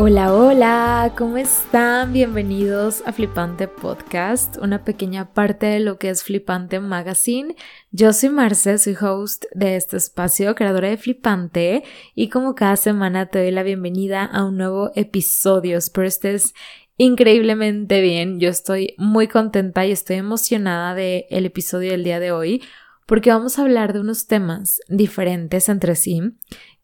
Hola, 0.00 0.32
hola, 0.32 1.12
¿cómo 1.18 1.38
están? 1.38 2.12
Bienvenidos 2.12 3.02
a 3.04 3.12
Flipante 3.12 3.66
Podcast, 3.66 4.56
una 4.58 4.84
pequeña 4.84 5.34
parte 5.34 5.66
de 5.66 5.80
lo 5.80 5.98
que 5.98 6.08
es 6.08 6.22
Flipante 6.22 6.78
Magazine. 6.78 7.56
Yo 7.90 8.12
soy 8.12 8.28
Marce, 8.28 8.78
soy 8.78 8.94
host 8.94 9.46
de 9.56 9.74
este 9.74 9.96
espacio, 9.96 10.54
creadora 10.54 10.88
de 10.88 10.98
Flipante, 10.98 11.82
y 12.14 12.28
como 12.28 12.54
cada 12.54 12.76
semana 12.76 13.26
te 13.26 13.40
doy 13.40 13.50
la 13.50 13.64
bienvenida 13.64 14.24
a 14.24 14.44
un 14.44 14.58
nuevo 14.58 14.92
episodio. 14.94 15.78
Espero 15.78 16.06
estés 16.06 16.54
increíblemente 16.96 18.00
bien. 18.00 18.38
Yo 18.38 18.50
estoy 18.50 18.94
muy 18.98 19.26
contenta 19.26 19.84
y 19.84 19.90
estoy 19.90 20.14
emocionada 20.14 20.94
del 20.94 21.24
el 21.28 21.44
episodio 21.44 21.90
del 21.90 22.04
día 22.04 22.20
de 22.20 22.30
hoy 22.30 22.62
porque 23.04 23.30
vamos 23.30 23.58
a 23.58 23.62
hablar 23.62 23.94
de 23.94 24.00
unos 24.00 24.28
temas 24.28 24.80
diferentes 24.86 25.68
entre 25.68 25.96
sí 25.96 26.20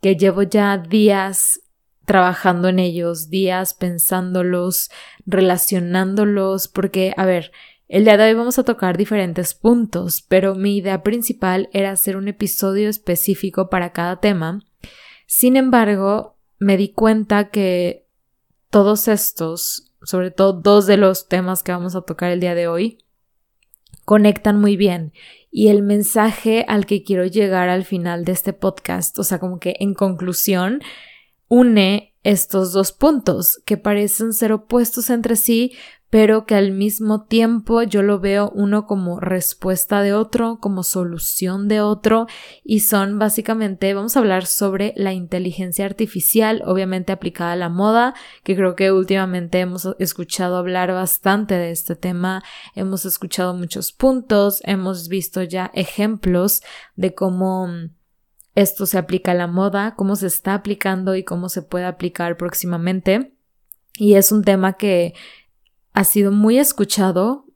que 0.00 0.16
llevo 0.16 0.42
ya 0.42 0.76
días 0.76 1.60
trabajando 2.04 2.68
en 2.68 2.78
ellos, 2.78 3.30
días 3.30 3.74
pensándolos, 3.74 4.90
relacionándolos, 5.26 6.68
porque, 6.68 7.14
a 7.16 7.24
ver, 7.24 7.52
el 7.88 8.04
día 8.04 8.16
de 8.16 8.24
hoy 8.24 8.34
vamos 8.34 8.58
a 8.58 8.64
tocar 8.64 8.96
diferentes 8.96 9.54
puntos, 9.54 10.22
pero 10.22 10.54
mi 10.54 10.76
idea 10.76 11.02
principal 11.02 11.68
era 11.72 11.90
hacer 11.90 12.16
un 12.16 12.28
episodio 12.28 12.88
específico 12.88 13.68
para 13.68 13.92
cada 13.92 14.20
tema. 14.20 14.64
Sin 15.26 15.56
embargo, 15.56 16.36
me 16.58 16.76
di 16.76 16.88
cuenta 16.88 17.50
que 17.50 18.06
todos 18.70 19.08
estos, 19.08 19.92
sobre 20.02 20.30
todo 20.30 20.52
dos 20.52 20.86
de 20.86 20.96
los 20.96 21.28
temas 21.28 21.62
que 21.62 21.72
vamos 21.72 21.94
a 21.94 22.02
tocar 22.02 22.30
el 22.32 22.40
día 22.40 22.54
de 22.54 22.68
hoy, 22.68 22.98
conectan 24.04 24.60
muy 24.60 24.76
bien 24.76 25.12
y 25.50 25.68
el 25.68 25.82
mensaje 25.82 26.64
al 26.66 26.84
que 26.84 27.04
quiero 27.04 27.26
llegar 27.26 27.68
al 27.68 27.84
final 27.84 28.24
de 28.24 28.32
este 28.32 28.52
podcast, 28.52 29.18
o 29.18 29.24
sea, 29.24 29.38
como 29.38 29.60
que 29.60 29.76
en 29.78 29.94
conclusión, 29.94 30.80
une 31.48 32.14
estos 32.22 32.72
dos 32.72 32.92
puntos 32.92 33.60
que 33.66 33.76
parecen 33.76 34.32
ser 34.32 34.52
opuestos 34.52 35.10
entre 35.10 35.36
sí, 35.36 35.72
pero 36.14 36.46
que 36.46 36.54
al 36.54 36.70
mismo 36.70 37.24
tiempo 37.24 37.82
yo 37.82 38.00
lo 38.02 38.20
veo 38.20 38.48
uno 38.54 38.86
como 38.86 39.18
respuesta 39.18 40.00
de 40.00 40.12
otro, 40.12 40.58
como 40.60 40.84
solución 40.84 41.66
de 41.66 41.80
otro, 41.80 42.28
y 42.62 42.80
son 42.80 43.18
básicamente, 43.18 43.92
vamos 43.94 44.14
a 44.14 44.20
hablar 44.20 44.46
sobre 44.46 44.94
la 44.96 45.12
inteligencia 45.12 45.84
artificial, 45.84 46.62
obviamente 46.66 47.10
aplicada 47.10 47.54
a 47.54 47.56
la 47.56 47.68
moda, 47.68 48.14
que 48.44 48.54
creo 48.54 48.76
que 48.76 48.92
últimamente 48.92 49.58
hemos 49.58 49.88
escuchado 49.98 50.56
hablar 50.56 50.92
bastante 50.92 51.54
de 51.54 51.72
este 51.72 51.96
tema, 51.96 52.44
hemos 52.76 53.04
escuchado 53.06 53.52
muchos 53.52 53.92
puntos, 53.92 54.60
hemos 54.64 55.08
visto 55.08 55.42
ya 55.42 55.72
ejemplos 55.74 56.62
de 56.94 57.12
cómo 57.12 57.68
esto 58.54 58.86
se 58.86 58.98
aplica 58.98 59.32
a 59.32 59.34
la 59.34 59.46
moda, 59.46 59.94
cómo 59.96 60.16
se 60.16 60.26
está 60.26 60.54
aplicando 60.54 61.16
y 61.16 61.24
cómo 61.24 61.48
se 61.48 61.62
puede 61.62 61.86
aplicar 61.86 62.36
próximamente. 62.36 63.34
Y 63.94 64.14
es 64.14 64.32
un 64.32 64.42
tema 64.42 64.74
que 64.74 65.14
ha 65.92 66.04
sido 66.04 66.32
muy 66.32 66.58
escuchado 66.58 67.46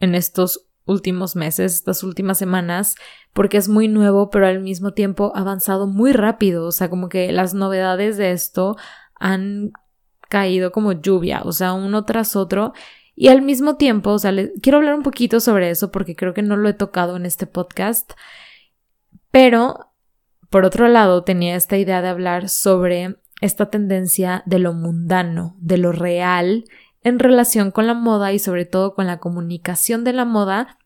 en 0.00 0.14
estos 0.14 0.68
últimos 0.86 1.34
meses, 1.34 1.74
estas 1.74 2.02
últimas 2.02 2.38
semanas, 2.38 2.94
porque 3.32 3.56
es 3.56 3.68
muy 3.68 3.88
nuevo, 3.88 4.30
pero 4.30 4.46
al 4.46 4.60
mismo 4.60 4.92
tiempo 4.92 5.32
ha 5.34 5.40
avanzado 5.40 5.86
muy 5.86 6.12
rápido. 6.12 6.66
O 6.66 6.72
sea, 6.72 6.90
como 6.90 7.08
que 7.08 7.32
las 7.32 7.54
novedades 7.54 8.16
de 8.16 8.32
esto 8.32 8.76
han 9.18 9.72
caído 10.28 10.72
como 10.72 10.92
lluvia, 10.92 11.42
o 11.44 11.52
sea, 11.52 11.72
uno 11.72 12.04
tras 12.04 12.36
otro. 12.36 12.72
Y 13.16 13.28
al 13.28 13.42
mismo 13.42 13.76
tiempo, 13.76 14.10
o 14.10 14.18
sea, 14.18 14.32
quiero 14.60 14.78
hablar 14.78 14.94
un 14.94 15.02
poquito 15.02 15.40
sobre 15.40 15.70
eso 15.70 15.90
porque 15.90 16.16
creo 16.16 16.34
que 16.34 16.42
no 16.42 16.56
lo 16.56 16.68
he 16.68 16.74
tocado 16.74 17.16
en 17.16 17.24
este 17.24 17.46
podcast, 17.46 18.12
pero 19.30 19.93
por 20.54 20.64
otro 20.64 20.86
lado, 20.86 21.24
tenía 21.24 21.56
esta 21.56 21.78
idea 21.78 22.00
de 22.00 22.06
hablar 22.06 22.48
sobre 22.48 23.16
esta 23.40 23.70
tendencia 23.70 24.44
de 24.46 24.60
lo 24.60 24.72
mundano, 24.72 25.56
de 25.58 25.78
lo 25.78 25.90
real, 25.90 26.62
en 27.02 27.18
relación 27.18 27.72
con 27.72 27.88
la 27.88 27.94
moda 27.94 28.32
y 28.32 28.38
sobre 28.38 28.64
todo 28.64 28.94
con 28.94 29.08
la 29.08 29.18
comunicación 29.18 30.04
de 30.04 30.12
la 30.12 30.24
moda. 30.24 30.78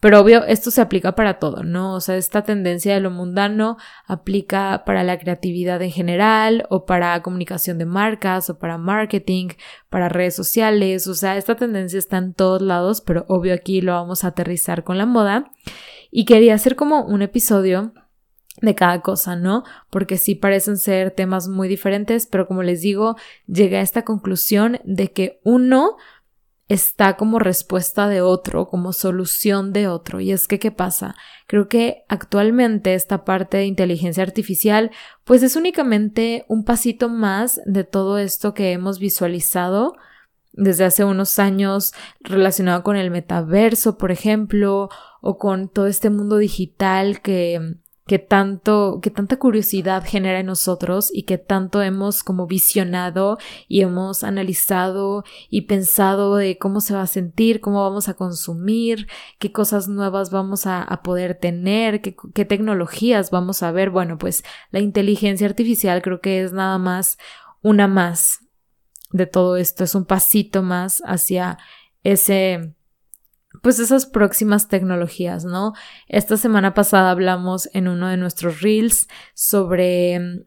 Pero 0.00 0.18
obvio, 0.18 0.44
esto 0.44 0.70
se 0.70 0.80
aplica 0.80 1.14
para 1.14 1.38
todo, 1.38 1.62
¿no? 1.62 1.92
O 1.92 2.00
sea, 2.00 2.16
esta 2.16 2.44
tendencia 2.44 2.94
de 2.94 3.00
lo 3.00 3.10
mundano 3.10 3.76
aplica 4.06 4.82
para 4.86 5.04
la 5.04 5.18
creatividad 5.18 5.82
en 5.82 5.90
general 5.90 6.64
o 6.70 6.86
para 6.86 7.20
comunicación 7.20 7.76
de 7.76 7.84
marcas 7.84 8.48
o 8.48 8.58
para 8.58 8.78
marketing, 8.78 9.48
para 9.90 10.08
redes 10.08 10.34
sociales. 10.34 11.06
O 11.06 11.14
sea, 11.14 11.36
esta 11.36 11.56
tendencia 11.56 11.98
está 11.98 12.16
en 12.16 12.32
todos 12.32 12.62
lados, 12.62 13.02
pero 13.02 13.26
obvio 13.28 13.52
aquí 13.52 13.82
lo 13.82 13.92
vamos 13.92 14.24
a 14.24 14.28
aterrizar 14.28 14.84
con 14.84 14.96
la 14.96 15.04
moda. 15.04 15.52
Y 16.10 16.24
quería 16.24 16.54
hacer 16.54 16.76
como 16.76 17.04
un 17.04 17.20
episodio 17.20 17.92
de 18.60 18.74
cada 18.74 19.00
cosa, 19.00 19.36
¿no? 19.36 19.64
Porque 19.90 20.18
sí 20.18 20.34
parecen 20.34 20.76
ser 20.76 21.10
temas 21.10 21.48
muy 21.48 21.68
diferentes, 21.68 22.26
pero 22.26 22.46
como 22.46 22.62
les 22.62 22.82
digo, 22.82 23.16
llegué 23.46 23.78
a 23.78 23.82
esta 23.82 24.04
conclusión 24.04 24.78
de 24.84 25.12
que 25.12 25.40
uno 25.42 25.96
está 26.68 27.16
como 27.16 27.38
respuesta 27.38 28.08
de 28.08 28.22
otro, 28.22 28.68
como 28.68 28.92
solución 28.92 29.72
de 29.72 29.88
otro. 29.88 30.20
Y 30.20 30.32
es 30.32 30.48
que, 30.48 30.58
¿qué 30.58 30.70
pasa? 30.70 31.14
Creo 31.46 31.68
que 31.68 32.04
actualmente 32.08 32.94
esta 32.94 33.24
parte 33.24 33.58
de 33.58 33.66
inteligencia 33.66 34.22
artificial, 34.22 34.90
pues 35.24 35.42
es 35.42 35.56
únicamente 35.56 36.44
un 36.48 36.64
pasito 36.64 37.08
más 37.08 37.60
de 37.66 37.84
todo 37.84 38.18
esto 38.18 38.54
que 38.54 38.72
hemos 38.72 38.98
visualizado 38.98 39.94
desde 40.52 40.84
hace 40.84 41.04
unos 41.04 41.38
años 41.38 41.92
relacionado 42.20 42.82
con 42.82 42.96
el 42.96 43.10
metaverso, 43.10 43.96
por 43.96 44.10
ejemplo, 44.12 44.88
o 45.20 45.38
con 45.38 45.68
todo 45.68 45.86
este 45.86 46.10
mundo 46.10 46.36
digital 46.36 47.22
que 47.22 47.76
que 48.06 48.18
tanto, 48.18 48.98
que 49.00 49.10
tanta 49.10 49.38
curiosidad 49.38 50.02
genera 50.04 50.40
en 50.40 50.46
nosotros 50.46 51.10
y 51.12 51.22
que 51.22 51.38
tanto 51.38 51.82
hemos 51.82 52.24
como 52.24 52.46
visionado 52.46 53.38
y 53.68 53.82
hemos 53.82 54.24
analizado 54.24 55.24
y 55.50 55.62
pensado 55.62 56.36
de 56.36 56.58
cómo 56.58 56.80
se 56.80 56.94
va 56.94 57.02
a 57.02 57.06
sentir, 57.06 57.60
cómo 57.60 57.82
vamos 57.82 58.08
a 58.08 58.14
consumir, 58.14 59.06
qué 59.38 59.52
cosas 59.52 59.86
nuevas 59.86 60.30
vamos 60.30 60.66
a, 60.66 61.00
poder 61.04 61.36
tener, 61.36 62.00
qué, 62.00 62.44
tecnologías 62.44 63.30
vamos 63.30 63.62
a 63.62 63.70
ver. 63.70 63.90
Bueno, 63.90 64.18
pues 64.18 64.42
la 64.70 64.80
inteligencia 64.80 65.46
artificial 65.46 66.02
creo 66.02 66.20
que 66.20 66.42
es 66.42 66.52
nada 66.52 66.78
más 66.78 67.18
una 67.62 67.86
más 67.86 68.40
de 69.12 69.26
todo 69.26 69.56
esto, 69.56 69.84
es 69.84 69.94
un 69.94 70.06
pasito 70.06 70.62
más 70.62 71.02
hacia 71.04 71.58
ese 72.02 72.74
pues 73.60 73.78
esas 73.78 74.06
próximas 74.06 74.68
tecnologías, 74.68 75.44
¿no? 75.44 75.74
Esta 76.08 76.36
semana 76.36 76.74
pasada 76.74 77.10
hablamos 77.10 77.68
en 77.74 77.88
uno 77.88 78.08
de 78.08 78.16
nuestros 78.16 78.62
reels 78.62 79.08
sobre 79.34 80.18
mm, 80.18 80.40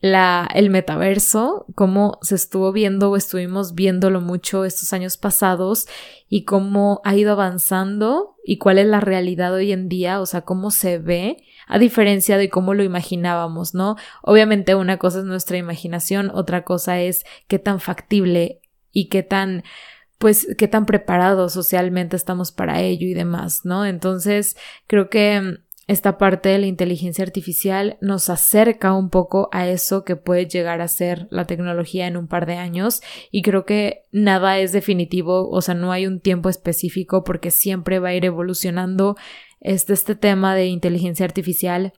la, 0.00 0.48
el 0.54 0.68
metaverso, 0.70 1.66
cómo 1.74 2.18
se 2.22 2.34
estuvo 2.34 2.72
viendo 2.72 3.10
o 3.10 3.16
estuvimos 3.16 3.74
viéndolo 3.74 4.20
mucho 4.20 4.64
estos 4.64 4.92
años 4.92 5.16
pasados 5.16 5.86
y 6.28 6.44
cómo 6.44 7.00
ha 7.04 7.16
ido 7.16 7.32
avanzando 7.32 8.36
y 8.44 8.58
cuál 8.58 8.78
es 8.78 8.86
la 8.86 9.00
realidad 9.00 9.54
hoy 9.54 9.72
en 9.72 9.88
día, 9.88 10.20
o 10.20 10.26
sea, 10.26 10.42
cómo 10.42 10.70
se 10.70 10.98
ve 10.98 11.38
a 11.66 11.78
diferencia 11.78 12.36
de 12.36 12.50
cómo 12.50 12.74
lo 12.74 12.84
imaginábamos, 12.84 13.74
¿no? 13.74 13.96
Obviamente 14.22 14.74
una 14.74 14.98
cosa 14.98 15.20
es 15.20 15.24
nuestra 15.24 15.56
imaginación, 15.56 16.30
otra 16.32 16.64
cosa 16.64 17.00
es 17.00 17.24
qué 17.48 17.58
tan 17.58 17.80
factible 17.80 18.60
y 18.92 19.08
qué 19.08 19.22
tan 19.22 19.64
pues 20.18 20.46
qué 20.56 20.68
tan 20.68 20.86
preparados 20.86 21.52
socialmente 21.52 22.16
estamos 22.16 22.52
para 22.52 22.80
ello 22.80 23.06
y 23.06 23.14
demás, 23.14 23.64
¿no? 23.64 23.84
Entonces, 23.84 24.56
creo 24.86 25.10
que 25.10 25.40
mm, 25.40 25.66
esta 25.88 26.18
parte 26.18 26.48
de 26.48 26.58
la 26.58 26.66
inteligencia 26.66 27.22
artificial 27.22 27.96
nos 28.00 28.28
acerca 28.28 28.92
un 28.92 29.08
poco 29.08 29.48
a 29.52 29.68
eso 29.68 30.04
que 30.04 30.16
puede 30.16 30.46
llegar 30.46 30.80
a 30.80 30.88
ser 30.88 31.28
la 31.30 31.44
tecnología 31.44 32.08
en 32.08 32.16
un 32.16 32.26
par 32.26 32.46
de 32.46 32.56
años 32.56 33.02
y 33.30 33.42
creo 33.42 33.64
que 33.64 34.04
nada 34.10 34.58
es 34.58 34.72
definitivo, 34.72 35.48
o 35.48 35.60
sea, 35.60 35.74
no 35.74 35.92
hay 35.92 36.06
un 36.06 36.20
tiempo 36.20 36.48
específico 36.48 37.22
porque 37.22 37.52
siempre 37.52 38.00
va 38.00 38.08
a 38.08 38.14
ir 38.14 38.24
evolucionando 38.24 39.16
este, 39.60 39.92
este 39.92 40.16
tema 40.16 40.56
de 40.56 40.66
inteligencia 40.66 41.24
artificial 41.24 41.92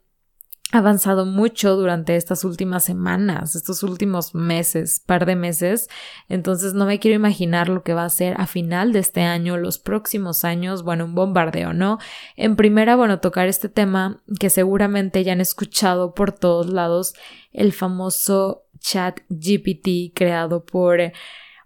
avanzado 0.70 1.24
mucho 1.24 1.76
durante 1.76 2.16
estas 2.16 2.44
últimas 2.44 2.84
semanas, 2.84 3.56
estos 3.56 3.82
últimos 3.82 4.34
meses, 4.34 5.00
par 5.04 5.24
de 5.24 5.34
meses. 5.34 5.88
Entonces 6.28 6.74
no 6.74 6.84
me 6.84 6.98
quiero 6.98 7.16
imaginar 7.16 7.68
lo 7.68 7.82
que 7.82 7.94
va 7.94 8.04
a 8.04 8.10
ser 8.10 8.38
a 8.38 8.46
final 8.46 8.92
de 8.92 8.98
este 8.98 9.22
año, 9.22 9.56
los 9.56 9.78
próximos 9.78 10.44
años, 10.44 10.82
bueno, 10.82 11.06
un 11.06 11.14
bombardeo, 11.14 11.72
¿no? 11.72 11.98
En 12.36 12.54
primera, 12.56 12.96
bueno, 12.96 13.20
tocar 13.20 13.48
este 13.48 13.70
tema 13.70 14.22
que 14.38 14.50
seguramente 14.50 15.24
ya 15.24 15.32
han 15.32 15.40
escuchado 15.40 16.12
por 16.14 16.32
todos 16.32 16.68
lados, 16.68 17.14
el 17.52 17.72
famoso 17.72 18.64
chat 18.78 19.20
GPT 19.30 20.14
creado 20.14 20.64
por 20.66 21.00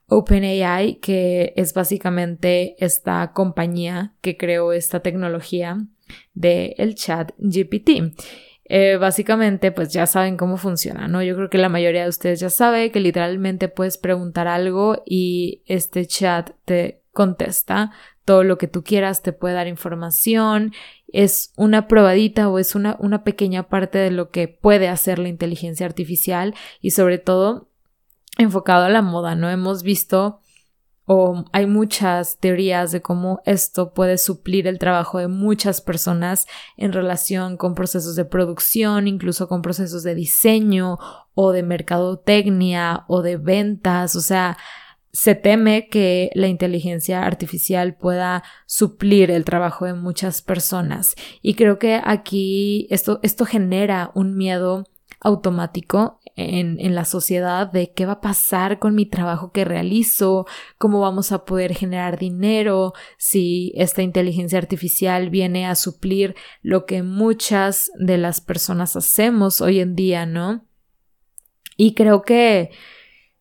OpenAI, 0.07 0.97
que 1.01 1.53
es 1.57 1.75
básicamente 1.75 2.77
esta 2.79 3.33
compañía 3.33 4.15
que 4.21 4.37
creó 4.37 4.73
esta 4.73 5.01
tecnología 5.01 5.79
del 6.35 6.75
el 6.77 6.95
chat 6.95 7.33
GPT. 7.39 8.15
Eh, 8.75 8.97
básicamente 8.97 9.71
pues 9.71 9.93
ya 9.93 10.07
saben 10.07 10.39
cómo 10.39 10.57
funciona, 10.57 11.07
¿no? 11.07 11.23
Yo 11.23 11.37
creo 11.37 11.51
que 11.51 11.59
la 11.59 11.69
mayoría 11.69 12.05
de 12.05 12.09
ustedes 12.09 12.41
ya 12.41 12.49
sabe 12.49 12.91
que 12.91 13.01
literalmente 13.01 13.69
puedes 13.69 13.99
preguntar 13.99 14.49
algo 14.49 15.03
y 15.05 15.63
este 15.67 16.07
chat 16.07 16.53
te 16.65 17.03
contesta 17.13 17.93
todo 18.25 18.45
lo 18.45 18.57
que 18.57 18.69
tú 18.69 18.83
quieras, 18.83 19.21
te 19.21 19.35
puede 19.35 19.57
dar 19.57 19.67
información, 19.67 20.73
es 21.09 21.53
una 21.59 21.87
probadita 21.87 22.49
o 22.49 22.59
es 22.59 22.75
una, 22.75 22.97
una 22.99 23.25
pequeña 23.25 23.65
parte 23.65 23.99
de 23.99 24.11
lo 24.11 24.31
que 24.31 24.49
puede 24.49 24.89
hacer 24.89 25.19
la 25.19 25.29
inteligencia 25.29 25.85
artificial 25.85 26.55
y 26.81 26.93
sobre 26.93 27.19
todo 27.19 27.69
enfocado 28.39 28.87
a 28.87 28.89
la 28.89 29.03
moda, 29.03 29.35
¿no? 29.35 29.51
Hemos 29.51 29.83
visto 29.83 30.41
o 31.05 31.45
hay 31.53 31.67
muchas 31.67 32.39
teorías 32.39 32.93
de 32.93 33.03
cómo 33.03 33.41
esto 33.45 33.93
puede 33.93 34.19
suplir 34.19 34.67
el 34.67 34.79
trabajo 34.79 35.19
de 35.19 35.29
muchas 35.29 35.81
personas 35.81 36.47
en 36.77 36.93
relación 36.93 37.57
con 37.57 37.75
procesos 37.75 38.15
de 38.15 38.25
producción, 38.25 39.09
incluso 39.09 39.49
con 39.49 39.63
procesos 39.63 40.03
de 40.05 40.15
diseño 40.15 40.99
o 41.35 41.53
de 41.53 41.63
mercadotecnia 41.63 43.05
o 43.09 43.23
de 43.23 43.37
ventas, 43.37 44.15
o 44.17 44.21
sea, 44.21 44.57
se 45.13 45.35
teme 45.35 45.89
que 45.89 46.31
la 46.35 46.49
inteligencia 46.49 47.23
artificial 47.25 47.95
pueda 47.97 48.43
suplir 48.67 49.31
el 49.31 49.45
trabajo 49.45 49.85
de 49.85 49.93
muchas 49.93 50.41
personas. 50.41 51.15
Y 51.43 51.55
creo 51.55 51.79
que 51.79 52.01
aquí 52.03 52.87
esto, 52.91 53.21
esto 53.23 53.45
genera 53.45 54.11
un 54.15 54.37
miedo 54.37 54.87
automático 55.21 56.19
en, 56.37 56.95
la 56.95 57.05
sociedad 57.05 57.71
de 57.71 57.93
qué 57.93 58.07
va 58.07 58.15
a 58.15 58.21
pasar 58.21 58.79
con 58.79 58.95
mi 58.95 59.07
trabajo 59.07 59.53
que 59.53 59.65
realizo, 59.65 60.47
cómo 60.79 61.01
vamos 61.01 61.33
a 61.33 61.45
poder 61.45 61.75
generar 61.75 62.19
dinero 62.19 62.93
si 63.19 63.73
esta 63.77 64.03
inteligencia 64.03 64.59
artificial 64.59 65.31
viene 65.31 65.67
a 65.67 65.75
suplir 65.75 66.35
lo 66.63 66.87
que 66.87 67.03
muchas 67.03 67.91
de 67.99 68.19
las 68.19 68.41
personas 68.41 68.97
hacemos 68.97 69.61
hoy 69.61 69.81
en 69.81 69.95
día, 69.95 70.27
¿no? 70.27 70.67
Y 71.77 71.95
creo 71.95 72.23
que, 72.23 72.71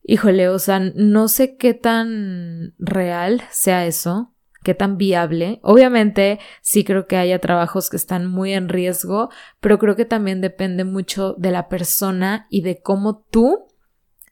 híjole, 0.04 0.50
o 0.50 0.60
sea, 0.60 0.80
no 0.80 1.28
sé 1.28 1.58
qué 1.58 1.74
tan 1.74 2.74
real 2.80 3.42
sea 3.52 3.86
eso, 3.86 4.34
qué 4.64 4.74
tan 4.74 4.98
viable. 4.98 5.60
Obviamente 5.64 6.40
sí 6.62 6.84
creo 6.84 7.08
que 7.08 7.18
haya 7.18 7.40
trabajos 7.40 7.90
que 7.90 7.98
están 7.98 8.28
muy 8.28 8.54
en 8.54 8.70
riesgo, 8.70 9.30
pero 9.60 9.80
creo 9.80 9.96
que 9.96 10.06
también 10.06 10.42
depende 10.42 10.84
mucho 10.84 11.34
de 11.38 11.52
la 11.52 11.68
persona 11.68 12.48
y 12.50 12.62
de 12.62 12.82
cómo 12.82 13.26
tú 13.32 13.68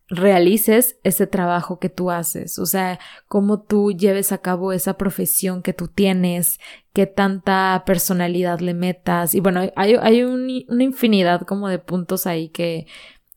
realices 0.10 0.98
ese 1.04 1.28
trabajo 1.28 1.78
que 1.78 1.90
tú 1.90 2.10
haces, 2.10 2.58
o 2.58 2.66
sea, 2.66 3.00
cómo 3.28 3.62
tú 3.62 3.92
lleves 3.92 4.32
a 4.32 4.40
cabo 4.40 4.74
esa 4.74 4.98
profesión 4.98 5.62
que 5.62 5.72
tú 5.72 5.88
tienes, 5.88 6.60
qué 6.94 7.06
tanta 7.06 7.84
personalidad 7.86 8.60
le 8.60 8.74
metas 8.74 9.36
y 9.36 9.40
bueno, 9.40 9.62
hay, 9.76 9.96
hay 10.02 10.24
una 10.24 10.84
infinidad 10.84 11.42
como 11.42 11.70
de 11.70 11.78
puntos 11.78 12.26
ahí 12.26 12.50
que 12.50 12.88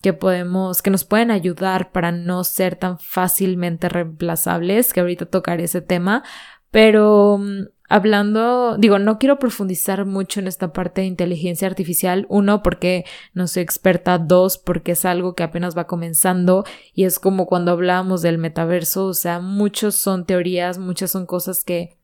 que 0.03 0.13
podemos, 0.13 0.83
que 0.83 0.91
nos 0.91 1.05
pueden 1.05 1.31
ayudar 1.31 1.93
para 1.93 2.11
no 2.11 2.43
ser 2.43 2.75
tan 2.75 2.99
fácilmente 2.99 3.89
reemplazables, 3.89 4.93
que 4.93 4.99
ahorita 4.99 5.27
tocaré 5.27 5.65
ese 5.65 5.81
tema, 5.81 6.25
pero 6.73 7.39
mm, 7.39 7.67
hablando, 7.89 8.79
digo, 8.79 8.99
no 8.99 9.19
quiero 9.19 9.39
profundizar 9.39 10.07
mucho 10.07 10.41
en 10.41 10.49
esta 10.49 10.73
parte 10.73 11.03
de 11.03 11.07
inteligencia 11.07 11.69
artificial. 11.69 12.27
Uno, 12.31 12.63
porque 12.63 13.05
no 13.35 13.47
soy 13.47 13.63
experta. 13.63 14.19
Dos, 14.19 14.57
porque 14.59 14.93
es 14.93 15.05
algo 15.05 15.35
que 15.35 15.43
apenas 15.43 15.77
va 15.77 15.87
comenzando 15.87 16.65
y 16.95 17.05
es 17.05 17.19
como 17.19 17.47
cuando 17.47 17.71
hablábamos 17.71 18.23
del 18.23 18.39
metaverso. 18.39 19.07
O 19.07 19.15
sea, 19.15 19.41
muchos 19.41 19.95
son 19.95 20.25
teorías, 20.25 20.79
muchas 20.79 21.11
son 21.11 21.27
cosas 21.27 21.63
que 21.63 21.99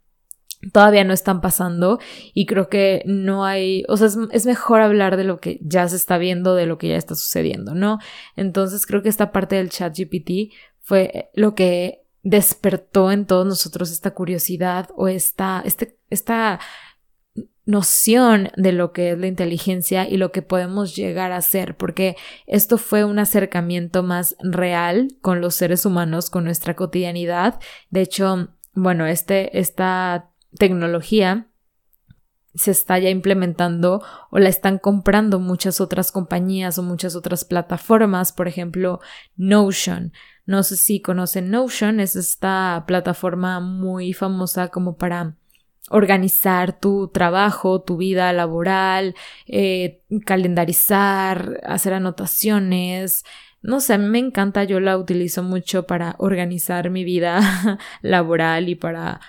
todavía 0.72 1.04
no 1.04 1.14
están 1.14 1.40
pasando 1.40 2.00
y 2.34 2.44
creo 2.44 2.68
que 2.68 3.02
no 3.06 3.44
hay, 3.44 3.84
o 3.88 3.96
sea, 3.96 4.08
es, 4.08 4.18
es, 4.32 4.44
mejor 4.44 4.80
hablar 4.80 5.16
de 5.16 5.22
lo 5.22 5.38
que 5.38 5.58
ya 5.62 5.88
se 5.88 5.94
está 5.94 6.18
viendo, 6.18 6.56
de 6.56 6.66
lo 6.66 6.78
que 6.78 6.88
ya 6.88 6.96
está 6.96 7.14
sucediendo, 7.14 7.74
¿no? 7.74 8.00
Entonces 8.34 8.84
creo 8.84 9.00
que 9.00 9.08
esta 9.08 9.30
parte 9.30 9.54
del 9.54 9.70
chat 9.70 9.96
GPT 9.96 10.52
fue 10.80 11.30
lo 11.34 11.54
que 11.54 12.02
despertó 12.22 13.12
en 13.12 13.26
todos 13.26 13.46
nosotros 13.46 13.90
esta 13.90 14.12
curiosidad 14.12 14.90
o 14.96 15.08
esta, 15.08 15.62
este, 15.64 15.98
esta 16.10 16.60
noción 17.68 18.50
de 18.56 18.72
lo 18.72 18.92
que 18.92 19.10
es 19.10 19.18
la 19.18 19.26
inteligencia 19.26 20.08
y 20.08 20.16
lo 20.16 20.32
que 20.32 20.40
podemos 20.40 20.96
llegar 20.96 21.32
a 21.32 21.36
hacer, 21.36 21.76
porque 21.76 22.16
esto 22.46 22.78
fue 22.78 23.04
un 23.04 23.18
acercamiento 23.18 24.02
más 24.02 24.36
real 24.40 25.08
con 25.20 25.42
los 25.42 25.54
seres 25.54 25.84
humanos, 25.84 26.30
con 26.30 26.44
nuestra 26.44 26.74
cotidianidad. 26.74 27.60
De 27.90 28.00
hecho, 28.00 28.48
bueno, 28.72 29.06
este, 29.06 29.58
esta 29.58 30.30
tecnología 30.56 31.48
se 32.58 32.72
está 32.72 32.98
ya 32.98 33.08
implementando 33.08 34.02
o 34.30 34.38
la 34.38 34.48
están 34.48 34.78
comprando 34.78 35.38
muchas 35.38 35.80
otras 35.80 36.10
compañías 36.10 36.76
o 36.78 36.82
muchas 36.82 37.14
otras 37.14 37.44
plataformas, 37.44 38.32
por 38.32 38.48
ejemplo, 38.48 39.00
Notion. 39.36 40.12
No 40.44 40.62
sé 40.64 40.76
si 40.76 41.00
conocen 41.00 41.50
Notion, 41.50 42.00
es 42.00 42.16
esta 42.16 42.84
plataforma 42.86 43.60
muy 43.60 44.12
famosa 44.12 44.68
como 44.68 44.96
para 44.96 45.36
organizar 45.90 46.78
tu 46.78 47.08
trabajo, 47.08 47.80
tu 47.80 47.96
vida 47.96 48.32
laboral, 48.32 49.14
eh, 49.46 50.02
calendarizar, 50.26 51.60
hacer 51.64 51.94
anotaciones. 51.94 53.24
No 53.62 53.80
sé, 53.80 53.94
a 53.94 53.98
mí 53.98 54.06
me 54.06 54.18
encanta, 54.18 54.64
yo 54.64 54.80
la 54.80 54.98
utilizo 54.98 55.42
mucho 55.42 55.86
para 55.86 56.16
organizar 56.18 56.90
mi 56.90 57.04
vida 57.04 57.40
laboral 58.02 58.68
y 58.68 58.74
para 58.74 59.20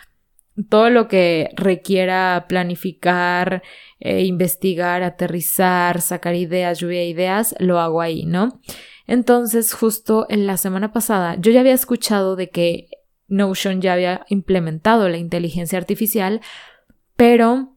todo 0.67 0.89
lo 0.89 1.07
que 1.07 1.51
requiera 1.55 2.45
planificar, 2.49 3.63
eh, 3.99 4.23
investigar, 4.23 5.03
aterrizar, 5.03 6.01
sacar 6.01 6.35
ideas, 6.35 6.79
lluvia 6.79 6.99
de 6.99 7.07
ideas, 7.07 7.55
lo 7.59 7.79
hago 7.79 8.01
ahí, 8.01 8.25
¿no? 8.25 8.59
Entonces, 9.07 9.73
justo 9.73 10.25
en 10.29 10.45
la 10.45 10.57
semana 10.57 10.91
pasada, 10.91 11.35
yo 11.39 11.51
ya 11.51 11.61
había 11.61 11.73
escuchado 11.73 12.35
de 12.35 12.49
que 12.49 12.89
Notion 13.27 13.81
ya 13.81 13.93
había 13.93 14.25
implementado 14.29 15.07
la 15.07 15.17
inteligencia 15.17 15.77
artificial, 15.77 16.41
pero 17.15 17.75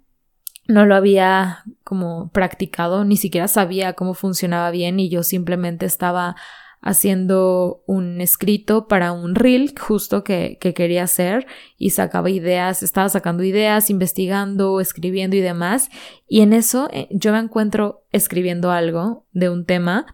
no 0.66 0.86
lo 0.86 0.94
había 0.94 1.64
como 1.84 2.30
practicado, 2.30 3.04
ni 3.04 3.16
siquiera 3.16 3.48
sabía 3.48 3.92
cómo 3.94 4.14
funcionaba 4.14 4.70
bien 4.70 5.00
y 5.00 5.08
yo 5.08 5.22
simplemente 5.22 5.86
estaba 5.86 6.36
haciendo 6.82 7.82
un 7.86 8.20
escrito 8.20 8.88
para 8.88 9.12
un 9.12 9.34
reel 9.34 9.72
justo 9.78 10.24
que, 10.24 10.58
que, 10.60 10.74
quería 10.74 11.04
hacer 11.04 11.46
y 11.78 11.90
sacaba 11.90 12.28
ideas, 12.28 12.82
estaba 12.82 13.08
sacando 13.08 13.44
ideas, 13.44 13.88
investigando, 13.88 14.80
escribiendo 14.80 15.36
y 15.36 15.40
demás. 15.40 15.88
Y 16.28 16.40
en 16.40 16.52
eso 16.52 16.88
eh, 16.92 17.08
yo 17.10 17.32
me 17.32 17.38
encuentro 17.38 18.04
escribiendo 18.10 18.72
algo 18.72 19.26
de 19.32 19.48
un 19.48 19.64
tema 19.64 20.06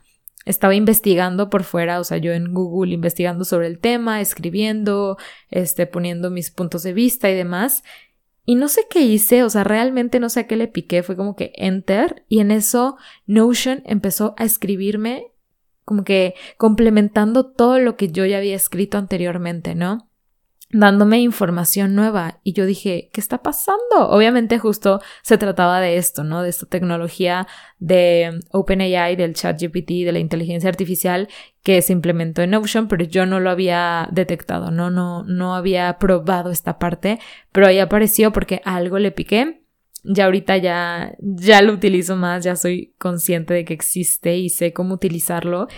estaba 0.49 0.75
investigando 0.75 1.51
por 1.51 1.63
fuera, 1.63 2.01
o 2.01 2.05
sea, 2.05 2.17
yo 2.17 2.33
en 2.33 2.55
Google 2.55 2.95
investigando 2.95 3.45
sobre 3.45 3.67
el 3.67 3.79
tema, 3.81 4.23
escribiendo, 4.23 5.19
este, 5.51 5.87
poniendo 5.87 6.31
mis 6.31 6.51
puntos 6.51 6.83
de 6.85 6.95
vista 6.95 7.29
y 7.29 7.35
demás. 7.35 7.85
Y 8.47 8.55
no 8.55 8.69
sé 8.69 8.87
qué 8.89 9.01
hice, 9.01 9.45
o 9.45 9.51
sea, 9.51 9.63
realmente 9.63 10.21
no 10.21 10.31
sé 10.31 10.41
a 10.41 10.47
qué 10.47 10.57
le 10.57 10.67
piqué, 10.67 11.03
fue 11.03 11.17
como 11.17 11.37
que 11.37 11.53
enter 11.57 12.25
y 12.31 12.41
en 12.41 12.51
eso 12.51 12.97
Notion 13.27 13.83
empezó 13.85 14.35
a 14.39 14.45
escribirme 14.45 15.33
como 15.89 16.05
que 16.05 16.35
complementando 16.59 17.51
todo 17.51 17.79
lo 17.79 17.97
que 17.97 18.09
yo 18.09 18.27
ya 18.27 18.37
había 18.37 18.55
escrito 18.55 18.99
anteriormente, 18.99 19.75
¿no? 19.75 20.09
dándome 20.71 21.21
información 21.21 21.95
nueva 21.95 22.41
y 22.43 22.53
yo 22.53 22.67
dije, 22.67 23.09
¿qué 23.13 23.21
está 23.21 23.43
pasando? 23.43 24.11
Obviamente 24.11 24.59
justo 24.59 25.01
se 25.23 25.39
trataba 25.39 25.81
de 25.81 25.97
esto, 25.97 26.25
¿no? 26.25 26.43
De 26.43 26.51
esta 26.51 26.67
tecnología 26.67 27.47
de 27.79 28.41
OpenAI, 28.51 29.17
del 29.17 29.35
ChatGPT, 29.35 30.05
de 30.05 30.13
la 30.13 30.19
inteligencia 30.19 30.69
artificial 30.69 31.29
que 31.63 31.81
se 31.81 31.95
implementó 31.95 32.43
en 32.43 32.55
Ocean, 32.55 32.87
pero 32.89 33.05
yo 33.05 33.25
no 33.25 33.41
lo 33.41 33.49
había 33.49 34.09
detectado, 34.13 34.71
¿no? 34.71 34.91
No, 34.91 35.25
no 35.25 35.55
había 35.55 35.99
probado 35.99 36.51
esta 36.51 36.79
parte, 36.79 37.19
pero 37.51 37.67
ahí 37.67 37.79
apareció 37.79 38.31
porque 38.31 38.61
algo 38.65 38.99
le 38.99 39.11
piqué. 39.11 39.65
Ya 40.09 40.25
ahorita 40.25 40.57
ya, 40.57 41.15
ya 41.21 41.63
lo 41.63 41.73
utilizo 41.73 42.17
más, 42.17 42.45
ya 42.45 42.57
soy 42.57 42.95
consciente 42.99 43.55
de 43.55 43.65
que 43.65 43.75
existe 43.75 44.37
y 44.37 44.49
sé 44.49 44.73
cómo 44.73 44.95
utilizarlo. 44.95 45.69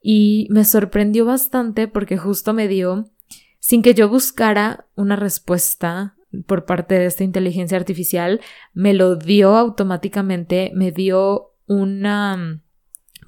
Y 0.00 0.46
me 0.50 0.64
sorprendió 0.64 1.24
bastante 1.24 1.88
porque 1.88 2.16
justo 2.16 2.52
me 2.52 2.68
dio 2.68 3.10
sin 3.58 3.82
que 3.82 3.94
yo 3.94 4.08
buscara 4.08 4.86
una 4.96 5.16
respuesta 5.16 6.16
por 6.46 6.64
parte 6.64 6.98
de 6.98 7.06
esta 7.06 7.24
inteligencia 7.24 7.76
artificial, 7.76 8.40
me 8.72 8.94
lo 8.94 9.16
dio 9.16 9.56
automáticamente, 9.56 10.72
me 10.74 10.90
dio 10.90 11.52
una 11.66 12.60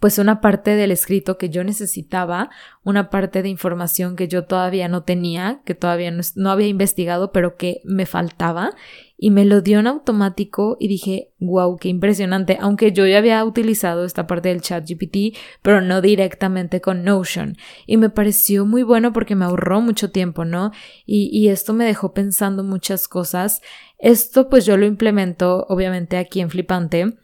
pues 0.00 0.18
una 0.18 0.40
parte 0.40 0.72
del 0.72 0.90
escrito 0.90 1.38
que 1.38 1.50
yo 1.50 1.64
necesitaba, 1.64 2.50
una 2.82 3.10
parte 3.10 3.42
de 3.42 3.48
información 3.48 4.16
que 4.16 4.28
yo 4.28 4.44
todavía 4.44 4.88
no 4.88 5.02
tenía, 5.02 5.62
que 5.64 5.74
todavía 5.74 6.12
no, 6.34 6.50
había 6.50 6.66
investigado, 6.66 7.32
pero 7.32 7.56
que 7.56 7.80
me 7.84 8.06
faltaba, 8.06 8.72
y 9.16 9.30
me 9.30 9.44
lo 9.44 9.62
dio 9.62 9.78
en 9.78 9.86
automático 9.86 10.76
y 10.80 10.88
dije, 10.88 11.30
wow, 11.38 11.76
qué 11.76 11.88
impresionante, 11.88 12.58
aunque 12.60 12.92
yo 12.92 13.06
ya 13.06 13.18
había 13.18 13.44
utilizado 13.44 14.04
esta 14.04 14.26
parte 14.26 14.48
del 14.48 14.60
chat 14.60 14.84
GPT, 14.86 15.36
pero 15.62 15.80
no 15.80 16.00
directamente 16.00 16.80
con 16.80 17.04
Notion, 17.04 17.56
y 17.86 17.96
me 17.96 18.10
pareció 18.10 18.66
muy 18.66 18.82
bueno 18.82 19.12
porque 19.12 19.36
me 19.36 19.44
ahorró 19.44 19.80
mucho 19.80 20.10
tiempo, 20.10 20.44
¿no? 20.44 20.72
Y, 21.06 21.30
y 21.32 21.48
esto 21.48 21.72
me 21.72 21.84
dejó 21.84 22.12
pensando 22.12 22.64
muchas 22.64 23.08
cosas. 23.08 23.62
Esto 23.98 24.48
pues 24.50 24.66
yo 24.66 24.76
lo 24.76 24.84
implemento 24.84 25.64
obviamente 25.68 26.18
aquí 26.18 26.40
en 26.40 26.50
Flipante 26.50 27.14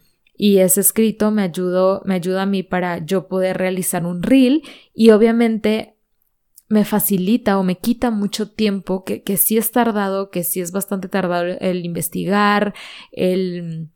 y 0.43 0.57
ese 0.57 0.81
escrito 0.81 1.29
me 1.29 1.43
ayudó, 1.43 2.01
me 2.03 2.15
ayuda 2.15 2.41
a 2.41 2.45
mí 2.47 2.63
para 2.63 2.97
yo 3.05 3.27
poder 3.27 3.59
realizar 3.59 4.07
un 4.07 4.23
reel 4.23 4.63
y 4.91 5.11
obviamente 5.11 5.97
me 6.67 6.83
facilita 6.83 7.59
o 7.59 7.63
me 7.63 7.77
quita 7.77 8.09
mucho 8.09 8.49
tiempo 8.49 9.03
que, 9.03 9.21
que 9.21 9.37
sí 9.37 9.59
es 9.59 9.69
tardado, 9.69 10.31
que 10.31 10.43
sí 10.43 10.59
es 10.59 10.71
bastante 10.71 11.09
tardado 11.09 11.45
el 11.59 11.85
investigar, 11.85 12.73
el 13.11 13.89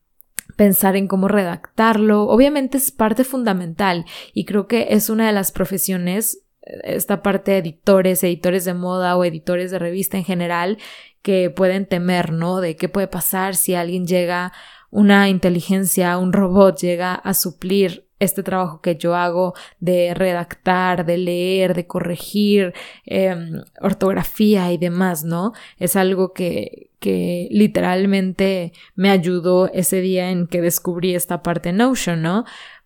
pensar 0.55 0.95
en 0.95 1.07
cómo 1.07 1.29
redactarlo. 1.29 2.27
Obviamente 2.27 2.77
es 2.77 2.91
parte 2.91 3.23
fundamental 3.23 4.05
y 4.31 4.45
creo 4.45 4.67
que 4.67 4.89
es 4.91 5.09
una 5.09 5.25
de 5.25 5.33
las 5.33 5.51
profesiones 5.51 6.45
esta 6.83 7.21
parte 7.21 7.51
de 7.51 7.57
editores, 7.57 8.23
editores 8.23 8.65
de 8.65 8.73
moda 8.73 9.17
o 9.17 9.25
editores 9.25 9.71
de 9.71 9.79
revista 9.79 10.17
en 10.17 10.25
general 10.25 10.77
que 11.21 11.49
pueden 11.49 11.87
temer, 11.87 12.31
¿no? 12.31 12.61
De 12.61 12.75
qué 12.75 12.89
puede 12.89 13.07
pasar 13.07 13.55
si 13.55 13.73
alguien 13.73 14.05
llega, 14.05 14.53
una 14.91 15.29
inteligencia, 15.29 16.17
un 16.17 16.33
robot 16.33 16.79
llega 16.79 17.15
a 17.15 17.33
suplir 17.33 18.05
este 18.19 18.43
trabajo 18.43 18.81
que 18.81 18.95
yo 18.95 19.15
hago 19.15 19.53
de 19.79 20.13
redactar, 20.13 21.05
de 21.05 21.17
leer, 21.17 21.73
de 21.73 21.85
corregir 21.85 22.73
em, 23.05 23.61
ortografía 23.81 24.71
y 24.71 24.77
demás, 24.77 25.23
¿no? 25.23 25.51
Es 25.77 25.95
algo 25.95 26.33
que, 26.33 26.91
que 26.99 27.47
literalmente 27.51 28.71
me 28.95 29.09
ayudó 29.09 29.71
ese 29.73 30.01
día 30.01 30.31
en 30.31 30.47
que 30.47 30.61
descubrí 30.61 31.13
esta 31.13 31.43
parte 31.43 31.73
Notion, 31.73 32.21
¿no? 32.21 32.45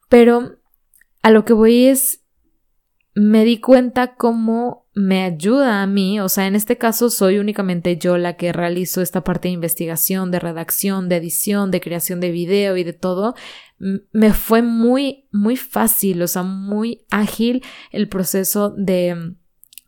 Pero 0.10 0.58
a 1.22 1.30
lo 1.30 1.46
que 1.46 1.54
voy 1.54 1.86
es, 1.86 2.24
me 3.14 3.44
di 3.46 3.60
cuenta 3.60 4.16
cómo 4.16 4.88
me 5.00 5.24
ayuda 5.24 5.82
a 5.82 5.88
mí, 5.88 6.20
o 6.20 6.28
sea, 6.28 6.46
en 6.46 6.56
este 6.56 6.78
caso 6.78 7.10
soy 7.10 7.38
únicamente 7.38 7.96
yo 7.98 8.18
la 8.18 8.36
que 8.36 8.52
realizo 8.52 9.02
esta 9.02 9.24
parte 9.24 9.48
de 9.48 9.54
investigación, 9.54 10.30
de 10.30 10.40
redacción, 10.40 11.08
de 11.08 11.16
edición, 11.16 11.72
de 11.72 11.80
creación 11.80 12.20
de 12.20 12.32
video 12.32 12.76
y 12.76 12.84
de 12.84 12.92
todo, 12.92 13.34
me 13.78 14.34
fue 14.34 14.62
muy, 14.62 15.30
muy 15.32 15.56
fácil, 15.56 16.22
o 16.22 16.28
sea, 16.28 16.44
muy 16.44 17.06
ágil 17.12 17.64
el 17.92 18.10
proceso 18.10 18.72
de 18.72 19.36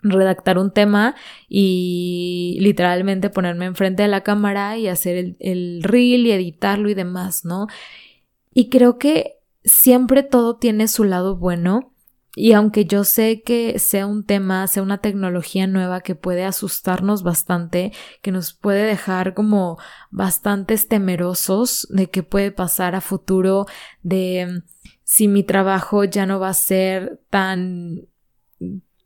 redactar 0.02 0.58
un 0.58 0.72
tema 0.72 1.16
y 1.50 2.58
literalmente 2.62 3.30
ponerme 3.30 3.66
enfrente 3.66 4.04
de 4.04 4.10
la 4.10 4.22
cámara 4.22 4.78
y 4.78 4.88
hacer 4.88 5.18
el, 5.18 5.36
el 5.42 5.84
reel 5.84 6.26
y 6.26 6.32
editarlo 6.32 6.90
y 6.90 6.94
demás, 6.94 7.44
¿no? 7.44 7.68
Y 8.54 8.70
creo 8.70 8.98
que 8.98 9.40
siempre 9.66 10.24
todo 10.24 10.56
tiene 10.56 10.88
su 10.88 11.04
lado 11.04 11.36
bueno 11.36 11.91
y 12.36 12.54
aunque 12.54 12.86
yo 12.86 13.04
sé 13.04 13.42
que 13.42 13.78
sea 13.78 14.08
un 14.08 14.26
tema, 14.26 14.66
sea 14.68 14.84
una 14.84 15.00
tecnología 15.00 15.68
nueva 15.68 16.02
que 16.02 16.16
puede 16.16 16.46
asustarnos 16.46 17.24
bastante, 17.24 17.92
que 18.22 18.32
nos 18.32 18.54
puede 18.54 18.86
dejar 18.86 19.34
como 19.34 19.78
bastantes 20.12 20.88
temerosos 20.88 21.88
de 21.90 22.10
qué 22.10 22.24
puede 22.24 22.52
pasar 22.52 22.96
a 22.96 23.02
futuro, 23.02 23.66
de 24.02 24.48
mm, 24.48 24.68
si 25.04 25.28
mi 25.28 25.44
trabajo 25.44 26.06
ya 26.06 26.26
no 26.26 26.40
va 26.40 26.50
a 26.50 26.54
ser 26.54 27.20
tan 27.30 28.08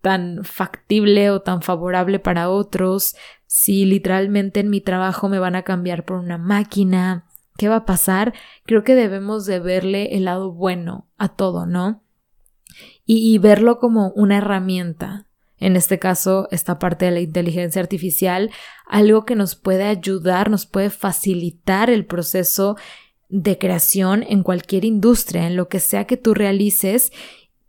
tan 0.02 0.44
factible 0.44 1.32
o 1.32 1.42
tan 1.42 1.64
favorable 1.64 2.20
para 2.20 2.52
otros, 2.52 3.16
si 3.48 3.86
literalmente 3.86 4.60
en 4.60 4.70
mi 4.70 4.80
trabajo 4.80 5.30
me 5.30 5.40
van 5.40 5.56
a 5.56 5.64
cambiar 5.64 6.06
por 6.06 6.18
una 6.18 6.38
máquina, 6.38 7.26
¿qué 7.58 7.70
va 7.70 7.78
a 7.78 7.86
pasar? 7.86 8.36
Creo 8.68 8.84
que 8.84 8.94
debemos 8.94 9.48
de 9.48 9.60
verle 9.60 10.16
el 10.16 10.26
lado 10.26 10.52
bueno 10.52 11.08
a 11.18 11.30
todo, 11.30 11.66
¿no? 11.66 12.05
Y, 13.06 13.38
verlo 13.38 13.80
como 13.80 14.10
una 14.16 14.38
herramienta. 14.38 15.28
En 15.58 15.76
este 15.76 16.00
caso, 16.00 16.48
esta 16.52 16.80
parte 16.80 17.06
de 17.06 17.12
la 17.12 17.20
inteligencia 17.22 17.82
artificial, 17.82 18.52
algo 18.88 19.26
que 19.26 19.36
nos 19.36 19.56
puede 19.56 19.84
ayudar, 19.84 20.50
nos 20.50 20.66
puede 20.66 20.90
facilitar 20.90 21.90
el 21.90 22.06
proceso 22.06 22.76
de 23.30 23.58
creación 23.58 24.24
en 24.28 24.44
cualquier 24.44 24.86
industria, 24.86 25.48
en 25.48 25.56
lo 25.56 25.68
que 25.68 25.80
sea 25.80 26.06
que 26.06 26.18
tú 26.18 26.34
realices 26.34 27.12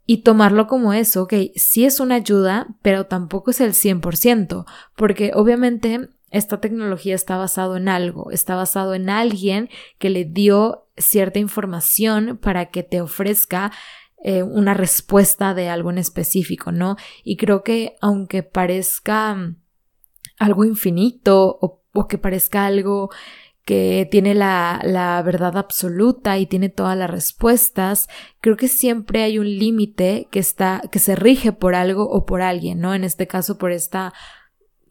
y 0.07 0.19
tomarlo 0.19 0.69
como 0.69 0.93
eso, 0.93 1.25
ok, 1.25 1.35
sí 1.57 1.85
es 1.85 1.99
una 1.99 2.15
ayuda, 2.17 2.69
pero 2.81 3.07
tampoco 3.07 3.51
es 3.51 3.61
el 3.61 3.73
100%, 3.73 4.65
porque 4.95 5.33
obviamente 5.35 6.11
esta 6.31 6.61
tecnología 6.61 7.15
está 7.15 7.37
basado 7.37 7.77
en 7.77 7.89
algo, 7.89 8.31
está 8.31 8.55
basado 8.55 8.95
en 8.95 9.11
alguien 9.11 9.69
que 9.99 10.11
le 10.11 10.25
dio 10.25 10.87
cierta 10.97 11.41
información 11.41 12.39
para 12.41 12.67
que 12.67 12.83
te 12.85 13.01
ofrezca 13.01 13.73
eh, 14.23 14.43
una 14.43 14.75
respuesta 14.75 15.55
de 15.55 15.69
algo 15.69 15.91
en 15.91 15.99
específico, 15.99 16.73
¿no? 16.73 16.97
Y 17.23 17.37
creo 17.37 17.63
que 17.63 17.97
aunque 18.01 18.43
parezca 18.43 19.35
mm, 19.35 19.57
algo 20.39 20.65
infinito 20.65 21.59
o, 21.61 21.83
que 22.09 22.19
parezca 22.19 22.67
algo 22.67 23.11
que 23.65 24.07
tiene 24.11 24.35
la, 24.35 24.81
la, 24.85 25.21
verdad 25.23 25.57
absoluta 25.57 26.39
y 26.39 26.47
tiene 26.47 26.69
todas 26.69 26.97
las 26.97 27.11
respuestas, 27.11 28.09
creo 28.41 28.57
que 28.57 28.69
siempre 28.69 29.23
hay 29.23 29.39
un 29.39 29.47
límite 29.47 30.29
que 30.31 30.39
está, 30.39 30.83
que 30.93 30.99
se 30.99 31.17
rige 31.17 31.53
por 31.53 31.75
algo 31.75 32.09
o 32.09 32.27
por 32.27 32.43
alguien, 32.43 32.81
¿no? 32.81 32.95
En 32.95 33.03
este 33.03 33.27
caso, 33.27 33.59
por 33.59 33.73
esta 33.73 34.13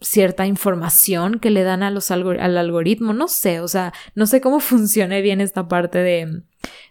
cierta 0.01 0.45
información 0.45 1.39
que 1.39 1.49
le 1.49 1.63
dan 1.63 1.83
a 1.83 1.91
los 1.91 2.11
al 2.11 2.57
algoritmo, 2.57 3.13
no 3.13 3.27
sé, 3.27 3.59
o 3.59 3.67
sea, 3.67 3.93
no 4.13 4.27
sé 4.27 4.41
cómo 4.41 4.59
funcione 4.61 5.21
bien 5.21 5.41
esta 5.41 5.67
parte 5.67 5.99
de, 5.99 6.43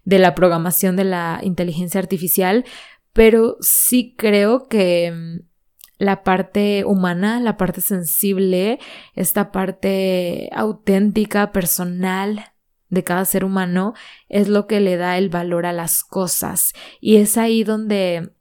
de 0.04 0.18
la 0.18 0.34
programación 0.34 0.96
de 0.96 1.04
la 1.04 1.40
inteligencia 1.42 2.00
artificial, 2.00 2.64
pero 3.12 3.56
sí 3.61 4.14
creo 4.16 4.68
que 4.68 5.12
mm, 5.12 5.54
la 5.99 6.23
parte 6.23 6.84
humana, 6.84 7.40
la 7.40 7.56
parte 7.56 7.80
sensible, 7.80 8.78
esta 9.14 9.52
parte 9.52 10.50
auténtica, 10.52 11.52
personal 11.52 12.52
de 12.88 13.04
cada 13.04 13.25
ser 13.25 13.44
humano, 13.44 13.94
es 14.28 14.49
lo 14.49 14.66
que 14.66 14.80
le 14.80 14.96
da 14.96 15.18
el 15.18 15.28
valor 15.28 15.66
a 15.66 15.73
las 15.73 16.04
cosas. 16.04 16.73
Y 17.00 17.16
es 17.16 17.38
ahí 17.38 17.64
donde 17.64 18.32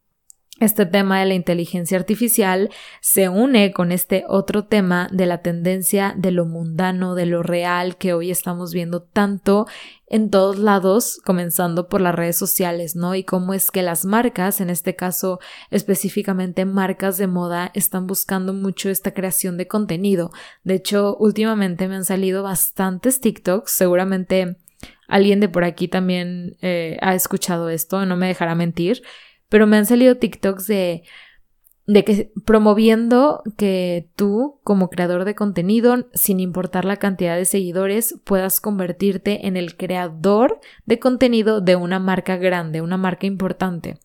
este 0.59 0.85
tema 0.85 1.19
de 1.19 1.25
la 1.25 1.33
inteligencia 1.33 1.97
artificial 1.97 2.69
se 3.01 3.27
une 3.27 3.71
con 3.71 3.91
este 3.91 4.23
otro 4.27 4.65
tema 4.65 5.09
de 5.11 5.25
la 5.25 5.41
tendencia 5.41 6.13
de 6.17 6.31
lo 6.31 6.45
mundano, 6.45 7.15
de 7.15 7.25
lo 7.25 7.43
real 7.43 7.97
que 7.97 8.13
hoy 8.13 8.31
estamos 8.31 8.73
viendo 8.73 9.01
tanto 9.01 9.65
en 10.13 10.29
todos 10.29 10.59
lados, 10.59 11.19
comenzando 11.25 11.89
por 11.89 11.99
las 11.99 12.13
redes 12.13 12.37
sociales, 12.37 12.95
¿no? 12.95 13.15
Y 13.15 13.23
cómo 13.23 13.55
es 13.55 13.71
que 13.71 13.81
las 13.81 14.05
marcas, 14.05 14.61
en 14.61 14.69
este 14.69 14.95
caso 14.95 15.39
específicamente 15.71 16.65
marcas 16.65 17.17
de 17.17 17.25
moda, 17.25 17.71
están 17.73 18.05
buscando 18.05 18.53
mucho 18.53 18.91
esta 18.91 19.15
creación 19.15 19.57
de 19.57 19.67
contenido. 19.67 20.31
De 20.63 20.75
hecho, 20.75 21.17
últimamente 21.17 21.87
me 21.87 21.95
han 21.95 22.05
salido 22.05 22.43
bastantes 22.43 23.21
TikToks, 23.21 23.71
seguramente 23.71 24.57
alguien 25.07 25.39
de 25.39 25.49
por 25.49 25.63
aquí 25.63 25.87
también 25.87 26.57
eh, 26.61 26.99
ha 27.01 27.15
escuchado 27.15 27.69
esto, 27.69 28.05
no 28.05 28.15
me 28.15 28.27
dejará 28.27 28.53
mentir 28.53 29.01
pero 29.49 29.67
me 29.67 29.77
han 29.77 29.85
salido 29.85 30.17
TikToks 30.17 30.65
de, 30.65 31.03
de 31.85 32.03
que 32.03 32.31
promoviendo 32.45 33.43
que 33.57 34.09
tú, 34.15 34.59
como 34.63 34.89
creador 34.89 35.25
de 35.25 35.35
contenido, 35.35 36.07
sin 36.13 36.39
importar 36.39 36.85
la 36.85 36.97
cantidad 36.97 37.35
de 37.35 37.45
seguidores, 37.45 38.19
puedas 38.23 38.61
convertirte 38.61 39.47
en 39.47 39.57
el 39.57 39.75
creador 39.75 40.59
de 40.85 40.99
contenido 40.99 41.61
de 41.61 41.75
una 41.75 41.99
marca 41.99 42.37
grande, 42.37 42.81
una 42.81 42.97
marca 42.97 43.25
importante. 43.25 43.99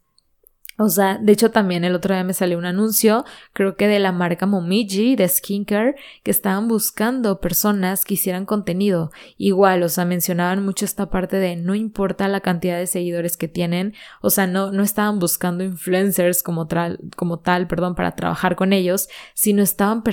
O 0.78 0.88
sea, 0.88 1.18
de 1.18 1.32
hecho 1.32 1.50
también 1.50 1.82
el 1.82 1.96
otro 1.96 2.14
día 2.14 2.22
me 2.22 2.32
salió 2.32 2.56
un 2.56 2.64
anuncio, 2.64 3.24
creo 3.52 3.76
que 3.76 3.88
de 3.88 3.98
la 3.98 4.12
marca 4.12 4.46
Momiji 4.46 5.16
de 5.16 5.28
skincare, 5.28 5.96
que 6.22 6.30
estaban 6.30 6.68
buscando 6.68 7.40
personas 7.40 8.04
que 8.04 8.14
hicieran 8.14 8.46
contenido. 8.46 9.10
Igual, 9.36 9.82
o 9.82 9.88
sea, 9.88 10.04
mencionaban 10.04 10.64
mucho 10.64 10.84
esta 10.84 11.10
parte 11.10 11.36
de 11.36 11.56
no 11.56 11.74
importa 11.74 12.28
la 12.28 12.40
cantidad 12.40 12.78
de 12.78 12.86
seguidores 12.86 13.36
que 13.36 13.48
tienen, 13.48 13.94
o 14.22 14.30
sea, 14.30 14.46
no, 14.46 14.70
no 14.70 14.84
estaban 14.84 15.18
buscando 15.18 15.64
influencers 15.64 16.44
como, 16.44 16.68
como 17.16 17.40
tal, 17.40 17.66
perdón, 17.66 17.96
para 17.96 18.14
trabajar 18.14 18.54
con 18.54 18.72
ellos, 18.72 19.08
sino 19.34 19.64
estaban 19.64 20.04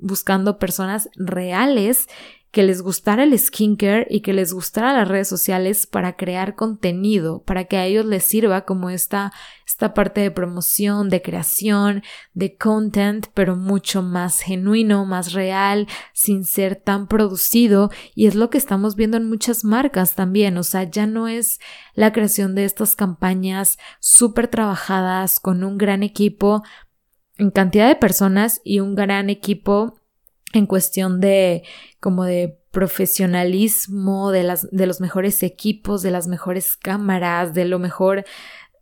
buscando 0.00 0.58
personas 0.58 1.10
reales 1.16 2.06
que 2.58 2.64
les 2.64 2.82
gustara 2.82 3.22
el 3.22 3.38
skincare 3.38 4.08
y 4.10 4.20
que 4.20 4.32
les 4.32 4.52
gustara 4.52 4.92
las 4.92 5.06
redes 5.06 5.28
sociales 5.28 5.86
para 5.86 6.16
crear 6.16 6.56
contenido, 6.56 7.44
para 7.44 7.66
que 7.66 7.76
a 7.76 7.86
ellos 7.86 8.04
les 8.04 8.24
sirva 8.24 8.62
como 8.62 8.90
esta, 8.90 9.32
esta 9.64 9.94
parte 9.94 10.22
de 10.22 10.32
promoción, 10.32 11.08
de 11.08 11.22
creación, 11.22 12.02
de 12.34 12.56
content, 12.56 13.28
pero 13.32 13.54
mucho 13.54 14.02
más 14.02 14.40
genuino, 14.40 15.06
más 15.06 15.34
real, 15.34 15.86
sin 16.12 16.44
ser 16.44 16.74
tan 16.74 17.06
producido. 17.06 17.92
Y 18.16 18.26
es 18.26 18.34
lo 18.34 18.50
que 18.50 18.58
estamos 18.58 18.96
viendo 18.96 19.18
en 19.18 19.28
muchas 19.28 19.62
marcas 19.62 20.16
también. 20.16 20.58
O 20.58 20.64
sea, 20.64 20.82
ya 20.82 21.06
no 21.06 21.28
es 21.28 21.60
la 21.94 22.12
creación 22.12 22.56
de 22.56 22.64
estas 22.64 22.96
campañas 22.96 23.78
súper 24.00 24.48
trabajadas 24.48 25.38
con 25.38 25.62
un 25.62 25.78
gran 25.78 26.02
equipo 26.02 26.64
en 27.36 27.52
cantidad 27.52 27.86
de 27.86 27.94
personas 27.94 28.60
y 28.64 28.80
un 28.80 28.96
gran 28.96 29.30
equipo 29.30 29.97
en 30.52 30.66
cuestión 30.66 31.20
de 31.20 31.62
como 32.00 32.24
de 32.24 32.58
profesionalismo, 32.70 34.30
de 34.30 34.42
las 34.42 34.70
de 34.70 34.86
los 34.86 35.00
mejores 35.00 35.42
equipos, 35.42 36.02
de 36.02 36.10
las 36.10 36.26
mejores 36.26 36.76
cámaras, 36.76 37.54
de 37.54 37.64
lo 37.64 37.78
mejor, 37.78 38.24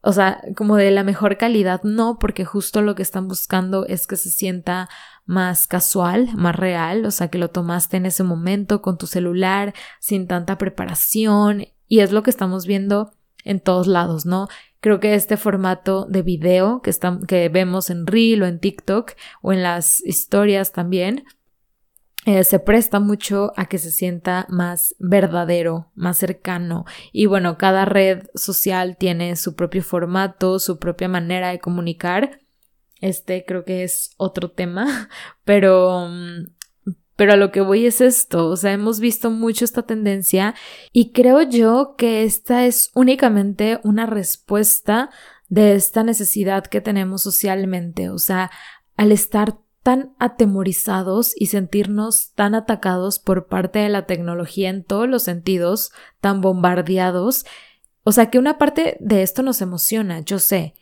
o 0.03 0.13
sea, 0.13 0.41
como 0.57 0.77
de 0.77 0.91
la 0.91 1.03
mejor 1.03 1.37
calidad, 1.37 1.83
no, 1.83 2.19
porque 2.19 2.45
justo 2.45 2.83
lo 2.83 2.95
que 2.95 3.03
están 3.03 3.29
buscando 3.29 3.87
es 3.87 4.07
que 4.07 4.17
se 4.17 4.31
sienta 4.31 4.89
más 5.25 5.67
casual, 5.67 6.29
más 6.37 6.55
real, 6.55 7.05
o 7.07 7.11
sea, 7.11 7.29
que 7.29 7.39
lo 7.39 7.49
tomaste 7.49 7.97
en 7.97 8.07
ese 8.07 8.23
momento 8.23 8.83
con 8.83 8.99
tu 8.99 9.07
celular, 9.07 9.75
sin 10.01 10.27
tanta 10.29 10.59
preparación, 10.59 11.67
y 11.89 12.01
es 12.01 12.13
lo 12.13 12.23
que 12.23 12.31
estamos 12.31 12.67
viendo 12.67 13.13
en 13.45 13.61
todos 13.61 13.87
lados, 13.87 14.27
¿no? 14.27 14.49
Creo 14.81 15.01
que 15.01 15.15
este 15.15 15.37
formato 15.37 16.05
de 16.05 16.23
video 16.23 16.83
que, 16.83 16.93
que 17.27 17.49
vemos 17.49 17.91
en 17.91 18.07
Reel 18.07 18.43
o 18.43 18.47
en 18.47 18.61
TikTok 18.61 19.13
o 19.41 19.53
en 19.53 19.63
las 19.63 20.05
historias 20.05 20.73
también, 20.73 21.25
eh, 22.27 22.43
se 22.43 22.59
presta 22.59 22.99
mucho 22.99 23.53
a 23.57 23.67
que 23.67 23.79
se 23.79 23.93
sienta 23.93 24.47
más 24.49 24.97
verdadero, 24.99 25.93
más 25.95 26.19
cercano. 26.19 26.85
Y 27.13 27.27
bueno, 27.27 27.57
cada 27.57 27.85
red 27.85 28.25
social 28.35 28.97
tiene 28.97 29.37
su 29.37 29.55
propio 29.55 29.85
formato, 29.85 30.59
su 30.59 30.81
propia 30.81 31.09
manera 31.09 31.51
de 31.51 31.61
comunicar. 31.61 32.41
este 33.01 33.45
creo 33.47 33.65
que 33.65 33.85
es 33.85 34.11
otro 34.17 34.51
tema, 34.51 35.09
pero 35.45 36.09
mm, 36.11 36.57
pero 37.15 37.33
a 37.33 37.37
lo 37.37 37.51
que 37.53 37.63
voy 37.63 37.87
es 37.87 38.01
esto, 38.03 38.49
o 38.49 38.57
sea, 38.57 38.73
hemos 38.73 39.01
visto 39.01 39.31
mucho 39.31 39.65
esta 39.65 39.83
tendencia 39.83 40.55
y 40.93 41.13
creo 41.13 41.43
yo 41.43 41.95
que 41.97 42.25
esta 42.25 42.67
es 42.67 42.91
únicamente 42.95 43.81
una 43.85 44.05
respuesta 44.05 45.11
de 45.49 45.75
esta 45.77 46.03
necesidad 46.03 46.67
que 46.67 46.83
tenemos 46.83 47.23
socialmente, 47.23 48.11
o 48.11 48.19
sea, 48.19 48.51
al 48.97 49.13
estar 49.13 49.59
tan 49.87 50.17
atemorizados 50.19 51.33
y 51.37 51.47
sentirnos 51.47 52.33
tan 52.35 52.57
atacados 52.57 53.21
por 53.21 53.47
parte 53.47 53.79
de 53.79 53.89
la 53.89 54.05
tecnología 54.05 54.69
en 54.69 54.83
todos 54.83 55.09
los 55.09 55.23
sentidos, 55.23 55.93
tan 56.21 56.41
bombardeados, 56.41 57.47
o 58.03 58.11
sea 58.11 58.29
que 58.29 58.41
una 58.41 58.59
parte 58.59 58.97
de 58.99 59.23
esto 59.23 59.45
nos 59.45 59.63
emociona, 59.63 60.23
yo 60.23 60.41
sé, 60.41 60.75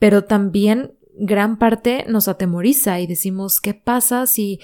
pero 0.00 0.24
también 0.24 0.96
gran 1.14 1.56
parte 1.56 2.04
nos 2.08 2.26
atemoriza 2.26 2.98
y 2.98 3.06
decimos, 3.06 3.60
¿qué 3.60 3.74
pasa 3.74 4.26
si 4.26 4.58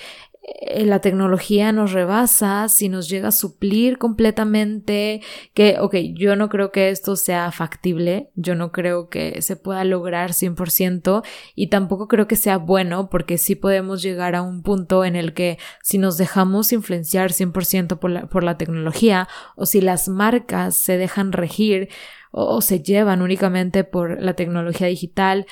la 0.84 1.00
tecnología 1.00 1.72
nos 1.72 1.92
rebasa, 1.92 2.68
si 2.68 2.88
nos 2.88 3.08
llega 3.08 3.28
a 3.28 3.32
suplir 3.32 3.98
completamente, 3.98 5.22
que, 5.54 5.76
ok, 5.80 5.94
yo 6.14 6.36
no 6.36 6.48
creo 6.48 6.70
que 6.70 6.90
esto 6.90 7.16
sea 7.16 7.50
factible, 7.52 8.30
yo 8.34 8.54
no 8.54 8.72
creo 8.72 9.08
que 9.08 9.40
se 9.42 9.56
pueda 9.56 9.84
lograr 9.84 10.32
100% 10.32 11.22
y 11.54 11.68
tampoco 11.68 12.08
creo 12.08 12.26
que 12.26 12.36
sea 12.36 12.58
bueno 12.58 13.08
porque 13.08 13.38
sí 13.38 13.54
podemos 13.54 14.02
llegar 14.02 14.34
a 14.34 14.42
un 14.42 14.62
punto 14.62 15.04
en 15.04 15.16
el 15.16 15.32
que 15.32 15.58
si 15.82 15.98
nos 15.98 16.18
dejamos 16.18 16.72
influenciar 16.72 17.30
100% 17.30 17.98
por 17.98 18.10
la, 18.10 18.26
por 18.26 18.44
la 18.44 18.58
tecnología 18.58 19.28
o 19.56 19.66
si 19.66 19.80
las 19.80 20.08
marcas 20.08 20.76
se 20.76 20.98
dejan 20.98 21.32
regir 21.32 21.88
o, 22.30 22.60
se 22.60 22.82
llevan 22.82 23.22
únicamente 23.22 23.84
por 23.84 24.20
la 24.20 24.34
tecnología 24.34 24.88
digital, 24.88 25.46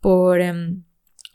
por... 0.00 0.40
Em, 0.40 0.87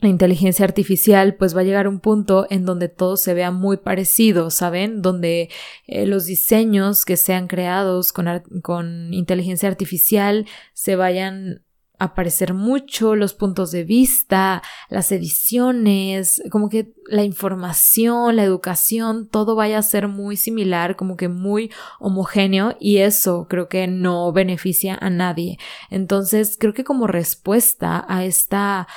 la 0.03 0.10
inteligencia 0.10 0.65
artificial, 0.65 1.36
pues 1.36 1.55
va 1.55 1.62
a 1.62 1.63
llegar 1.63 1.86
a 1.86 1.89
un 1.89 2.00
punto 2.00 2.45
en 2.50 2.65
donde 2.65 2.89
todo 2.89 3.17
se 3.17 3.33
vea 3.33 3.51
muy 3.51 3.77
parecido, 3.77 4.50
¿saben? 4.50 5.01
Donde 5.01 5.50
eh, 5.88 6.05
los 6.05 6.25
diseños 6.25 7.05
que 7.05 7.17
sean 7.17 7.48
creados 7.48 8.13
con, 8.13 8.27
con 8.62 9.13
inteligencia 9.13 9.69
artificial 9.69 10.45
se 10.74 10.95
vayan 10.95 11.63
a 12.00 12.15
parecer 12.15 12.53
mucho, 12.53 13.15
los 13.15 13.33
puntos 13.33 13.72
de 13.72 13.86
vista, 13.86 14.62
las 14.89 15.12
ediciones, 15.13 16.41
como 16.51 16.67
que 16.67 16.93
la 17.05 17.24
información, 17.24 18.36
la 18.36 18.43
educación, 18.43 19.29
todo 19.29 19.55
vaya 19.55 19.77
a 19.77 19.83
ser 19.83 20.10
muy 20.10 20.36
similar, 20.36 20.98
como 20.98 21.15
que 21.15 21.29
muy 21.29 21.72
homogéneo 22.00 22.75
y 22.77 22.98
eso 22.98 23.48
creo 23.50 23.69
que 23.69 23.88
no 23.88 24.33
beneficia 24.33 24.98
a 25.00 25.10
nadie. 25.10 25.57
Entonces, 25.89 26.57
creo 26.60 26.74
que 26.74 26.83
como 26.83 27.07
respuesta 27.07 28.03
a 28.10 28.25
esta 28.25 28.88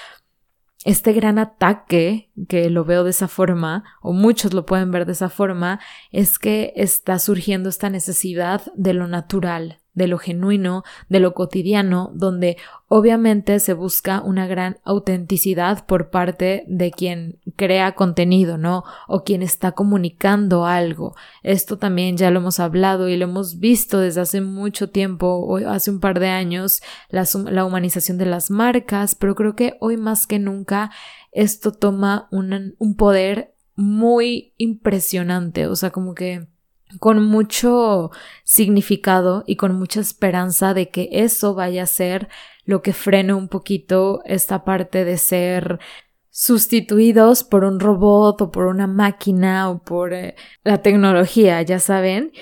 este 0.87 1.13
gran 1.13 1.41
ataque, 1.41 2.31
que 2.49 2.71
lo 2.71 2.85
veo 2.85 3.03
de 3.03 3.11
esa 3.11 3.27
forma, 3.27 3.83
o 4.01 4.13
muchos 4.13 4.55
lo 4.55 4.67
pueden 4.67 4.93
ver 4.93 5.05
de 5.05 5.13
esa 5.13 5.29
forma, 5.29 5.81
es 6.13 6.39
que 6.39 6.73
está 6.77 7.19
surgiendo 7.19 7.69
esta 7.69 7.91
necesidad 7.91 8.63
de 8.77 8.95
lo 8.95 9.09
natural, 9.09 9.81
de 9.97 10.07
lo 10.07 10.19
genuino, 10.19 10.85
de 11.09 11.19
lo 11.19 11.35
cotidiano, 11.35 12.13
donde 12.15 12.59
obviamente 12.87 13.59
se 13.59 13.73
busca 13.73 14.21
una 14.21 14.47
gran 14.47 14.79
autenticidad 14.85 15.87
por 15.87 16.11
parte 16.11 16.65
de 16.69 16.93
quien 16.93 17.41
crea 17.57 17.97
contenido, 17.97 18.59
¿no? 18.59 18.85
O 19.09 19.25
quien 19.25 19.43
está 19.43 19.73
comunicando 19.73 20.67
algo. 20.67 21.17
Esto 21.43 21.79
también 21.79 22.17
ya 22.17 22.31
lo 22.31 22.41
hemos 22.41 22.61
hablado 22.61 23.09
y 23.09 23.17
lo 23.17 23.25
hemos 23.25 23.59
visto 23.59 23.99
desde 23.99 24.21
hace 24.21 24.41
mucho 24.43 24.91
tiempo, 24.91 25.27
o 25.27 25.57
hace 25.57 25.91
un 25.91 25.99
par 25.99 26.21
de 26.21 26.29
años, 26.29 26.83
la, 27.09 27.27
la 27.51 27.65
humanización 27.65 28.19
de 28.19 28.27
las 28.27 28.51
marcas, 28.51 29.15
pero 29.15 29.35
creo 29.35 29.57
que 29.57 29.79
hoy 29.81 29.97
más 29.97 30.27
que 30.27 30.39
nunca 30.39 30.91
esto 31.33 31.73
toma 31.73 32.29
un, 32.31 32.75
un 32.79 32.97
poder 32.97 33.55
muy 33.77 34.53
impresionante, 34.59 35.67
o 35.67 35.75
sea, 35.75 35.91
como 35.91 36.15
que 36.15 36.49
con 36.99 37.23
mucho 37.25 38.11
significado 38.45 39.45
y 39.47 39.57
con 39.57 39.75
mucha 39.79 40.01
esperanza 40.01 40.75
de 40.75 40.89
que 40.89 41.09
eso 41.13 41.55
vaya 41.55 41.83
a 41.83 41.87
ser 41.87 42.29
lo 42.65 42.83
que 42.83 42.93
frene 42.93 43.35
un 43.35 43.49
poquito 43.49 44.23
esta 44.25 44.65
parte 44.65 45.05
de 45.05 45.19
ser 45.19 45.79
sustituidos 46.31 47.45
por 47.45 47.65
un 47.65 47.81
robot 47.81 48.43
o 48.43 48.51
por 48.51 48.67
una 48.67 48.87
máquina 48.87 49.71
o 49.71 49.83
por 49.83 50.13
eh, 50.13 50.35
la 50.65 50.83
tecnología, 50.83 51.63
ya 51.63 51.79
saben. 51.79 52.33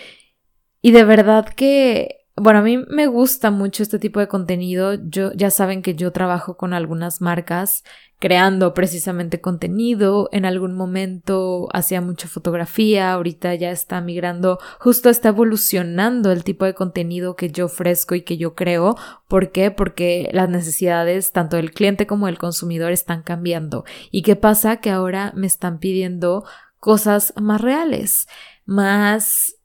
Y 0.83 0.93
de 0.93 1.05
verdad 1.05 1.49
que 1.49 2.25
bueno, 2.37 2.59
a 2.59 2.63
mí 2.63 2.79
me 2.79 3.07
gusta 3.07 3.51
mucho 3.51 3.83
este 3.83 3.99
tipo 3.99 4.19
de 4.19 4.27
contenido. 4.27 4.95
Yo 5.09 5.33
ya 5.35 5.51
saben 5.51 5.83
que 5.83 5.95
yo 5.95 6.11
trabajo 6.11 6.57
con 6.57 6.73
algunas 6.73 7.21
marcas 7.21 7.85
creando 8.25 8.73
precisamente 8.73 9.43
contenido. 9.43 10.31
En 10.33 10.47
algún 10.47 10.73
momento 10.73 11.69
hacía 11.75 12.01
mucha 12.01 12.27
fotografía, 12.27 13.13
ahorita 13.13 13.55
ya 13.55 13.71
está 13.71 14.01
migrando, 14.01 14.59
justo 14.79 15.11
está 15.11 15.29
evolucionando 15.29 16.33
el 16.33 16.43
tipo 16.43 16.65
de 16.65 16.73
contenido 16.73 17.37
que 17.37 17.51
yo 17.51 17.67
ofrezco 17.67 18.15
y 18.15 18.23
que 18.23 18.39
yo 18.39 18.55
creo. 18.55 18.97
¿Por 19.29 19.53
qué? 19.53 19.71
Porque 19.71 20.31
las 20.33 20.49
necesidades 20.49 21.33
tanto 21.33 21.57
del 21.57 21.73
cliente 21.73 22.07
como 22.07 22.25
del 22.25 22.39
consumidor 22.39 22.93
están 22.93 23.23
cambiando. 23.23 23.85
¿Y 24.11 24.23
qué 24.23 24.37
pasa? 24.37 24.79
Que 24.79 24.89
ahora 24.89 25.35
me 25.37 25.47
están 25.47 25.79
pidiendo 25.79 26.47
cosas 26.81 27.35
más 27.37 27.61
reales, 27.61 28.27
más 28.65 29.57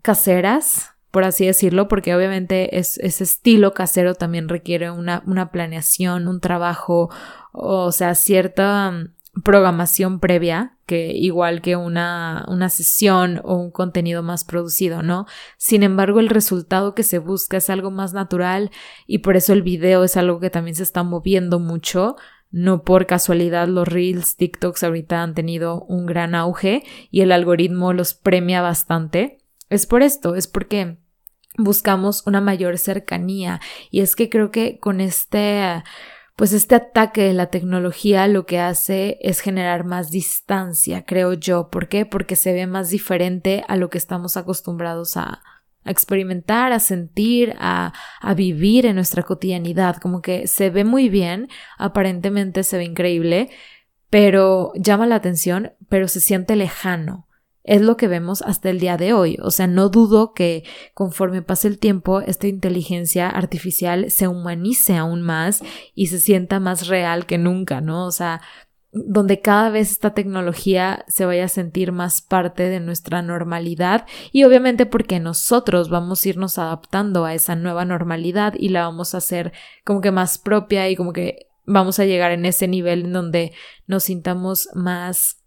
caseras, 0.00 0.92
por 1.10 1.24
así 1.24 1.44
decirlo, 1.44 1.88
porque 1.88 2.14
obviamente 2.14 2.78
ese 2.78 3.04
estilo 3.04 3.74
casero 3.74 4.14
también 4.14 4.48
requiere 4.48 4.90
una, 4.90 5.22
una 5.26 5.50
planeación, 5.50 6.26
un 6.26 6.40
trabajo, 6.40 7.10
o 7.52 7.92
sea, 7.92 8.14
cierta 8.14 8.90
mm, 8.90 9.42
programación 9.44 10.20
previa, 10.20 10.76
que 10.86 11.12
igual 11.12 11.62
que 11.62 11.76
una, 11.76 12.44
una 12.48 12.68
sesión 12.68 13.40
o 13.44 13.56
un 13.56 13.70
contenido 13.70 14.22
más 14.22 14.44
producido, 14.44 15.02
¿no? 15.02 15.26
Sin 15.56 15.82
embargo, 15.82 16.20
el 16.20 16.28
resultado 16.28 16.94
que 16.94 17.02
se 17.02 17.18
busca 17.18 17.56
es 17.56 17.70
algo 17.70 17.90
más 17.90 18.12
natural 18.12 18.70
y 19.06 19.18
por 19.18 19.36
eso 19.36 19.52
el 19.52 19.62
video 19.62 20.04
es 20.04 20.16
algo 20.16 20.40
que 20.40 20.50
también 20.50 20.74
se 20.74 20.82
está 20.82 21.02
moviendo 21.02 21.58
mucho. 21.58 22.16
No 22.50 22.82
por 22.82 23.06
casualidad 23.06 23.68
los 23.68 23.88
reels, 23.88 24.36
TikToks 24.36 24.84
ahorita 24.84 25.22
han 25.22 25.34
tenido 25.34 25.84
un 25.84 26.04
gran 26.04 26.34
auge 26.34 26.82
y 27.10 27.22
el 27.22 27.32
algoritmo 27.32 27.94
los 27.94 28.12
premia 28.12 28.60
bastante. 28.60 29.38
Es 29.70 29.86
por 29.86 30.02
esto, 30.02 30.34
es 30.34 30.46
porque 30.46 30.98
buscamos 31.56 32.26
una 32.26 32.42
mayor 32.42 32.76
cercanía 32.76 33.60
y 33.90 34.00
es 34.00 34.16
que 34.16 34.28
creo 34.28 34.50
que 34.50 34.78
con 34.78 35.00
este 35.00 35.82
pues 36.42 36.54
este 36.54 36.74
ataque 36.74 37.22
de 37.22 37.34
la 37.34 37.50
tecnología 37.50 38.26
lo 38.26 38.46
que 38.46 38.58
hace 38.58 39.16
es 39.20 39.38
generar 39.38 39.84
más 39.84 40.10
distancia, 40.10 41.04
creo 41.04 41.34
yo. 41.34 41.70
¿Por 41.70 41.86
qué? 41.86 42.04
Porque 42.04 42.34
se 42.34 42.52
ve 42.52 42.66
más 42.66 42.90
diferente 42.90 43.62
a 43.68 43.76
lo 43.76 43.90
que 43.90 43.98
estamos 43.98 44.36
acostumbrados 44.36 45.16
a, 45.16 45.40
experimentar, 45.84 46.72
a 46.72 46.80
sentir, 46.80 47.54
a, 47.60 47.92
vivir 48.34 48.86
en 48.86 48.96
nuestra 48.96 49.22
cotidianidad. 49.22 49.98
Como 49.98 50.20
que 50.20 50.48
se 50.48 50.68
ve 50.70 50.82
muy 50.82 51.08
bien, 51.08 51.48
aparentemente 51.78 52.64
se 52.64 52.76
ve 52.76 52.86
increíble, 52.86 53.48
pero 54.10 54.72
llama 54.74 55.06
la 55.06 55.14
atención, 55.14 55.74
pero 55.88 56.08
se 56.08 56.18
siente 56.18 56.56
lejano. 56.56 57.28
Es 57.64 57.80
lo 57.80 57.96
que 57.96 58.08
vemos 58.08 58.42
hasta 58.42 58.70
el 58.70 58.80
día 58.80 58.96
de 58.96 59.12
hoy. 59.12 59.38
O 59.40 59.50
sea, 59.50 59.66
no 59.66 59.88
dudo 59.88 60.32
que 60.32 60.64
conforme 60.94 61.42
pase 61.42 61.68
el 61.68 61.78
tiempo, 61.78 62.20
esta 62.20 62.48
inteligencia 62.48 63.28
artificial 63.28 64.10
se 64.10 64.26
humanice 64.26 64.96
aún 64.96 65.22
más 65.22 65.62
y 65.94 66.08
se 66.08 66.18
sienta 66.18 66.58
más 66.58 66.88
real 66.88 67.26
que 67.26 67.38
nunca, 67.38 67.80
¿no? 67.80 68.06
O 68.06 68.10
sea, 68.10 68.40
donde 68.92 69.40
cada 69.40 69.70
vez 69.70 69.90
esta 69.90 70.12
tecnología 70.12 71.04
se 71.08 71.24
vaya 71.24 71.46
a 71.46 71.48
sentir 71.48 71.92
más 71.92 72.20
parte 72.20 72.68
de 72.68 72.78
nuestra 72.78 73.22
normalidad 73.22 74.06
y 74.32 74.44
obviamente 74.44 74.84
porque 74.84 75.18
nosotros 75.18 75.88
vamos 75.88 76.24
a 76.24 76.28
irnos 76.28 76.58
adaptando 76.58 77.24
a 77.24 77.32
esa 77.32 77.56
nueva 77.56 77.86
normalidad 77.86 78.52
y 78.54 78.68
la 78.68 78.82
vamos 78.82 79.14
a 79.14 79.18
hacer 79.18 79.52
como 79.84 80.02
que 80.02 80.10
más 80.10 80.36
propia 80.36 80.90
y 80.90 80.96
como 80.96 81.14
que 81.14 81.46
vamos 81.64 81.98
a 82.00 82.04
llegar 82.04 82.32
en 82.32 82.44
ese 82.44 82.68
nivel 82.68 83.06
en 83.06 83.12
donde 83.14 83.52
nos 83.86 84.04
sintamos 84.04 84.68
más 84.74 85.41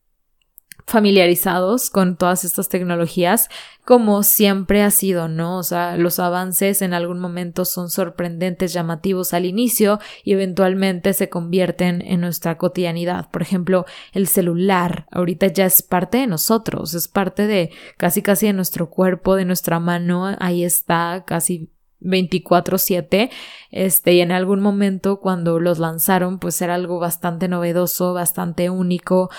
familiarizados 0.88 1.89
con 1.89 2.15
todas 2.15 2.45
estas 2.45 2.69
tecnologías, 2.69 3.50
como 3.86 4.21
siempre 4.24 4.84
ha 4.84 4.91
sido, 4.91 5.28
¿no? 5.28 5.58
O 5.58 5.63
sea, 5.63 5.98
los 5.98 6.19
avances 6.19 6.82
en 6.82 6.93
algún 6.93 7.19
momento 7.19 7.65
son 7.65 7.89
sorprendentes, 7.89 8.74
llamativos 8.74 9.34
al 9.34 9.45
inicio 9.45 10.00
y 10.24 10.34
eventualmente 10.34 11.13
se 11.13 11.30
convierten 11.30 12.02
en 12.02 12.21
nuestra 12.21 12.58
cotidianidad. 12.58 13.30
Por 13.32 13.41
ejemplo, 13.41 13.86
el 14.13 14.28
celular 14.28 15.08
ahorita 15.12 15.48
ya 15.48 15.65
es 15.65 15.82
parte 15.82 16.19
de 16.19 16.28
nosotros, 16.28 16.93
es 16.93 17.08
parte 17.08 17.48
de 17.48 17.71
casi 17.98 18.21
casi 18.21 18.48
de 18.48 18.54
nuestro 18.54 18.89
cuerpo, 18.89 19.36
de 19.36 19.45
nuestra 19.45 19.80
mano, 19.80 20.36
ahí 20.39 20.63
está 20.63 21.24
casi 21.26 21.71
24/7, 22.06 23.30
este, 23.71 24.13
y 24.13 24.21
en 24.21 24.32
algún 24.32 24.62
momento 24.62 25.19
cuando 25.19 25.60
los 25.60 25.80
lanzaron, 25.80 26.39
pues 26.39 26.62
era 26.62 26.76
algo 26.76 27.00
bastante 27.00 27.48
novedoso, 27.48 28.13
bastante 28.13 28.69
único, 28.69 29.30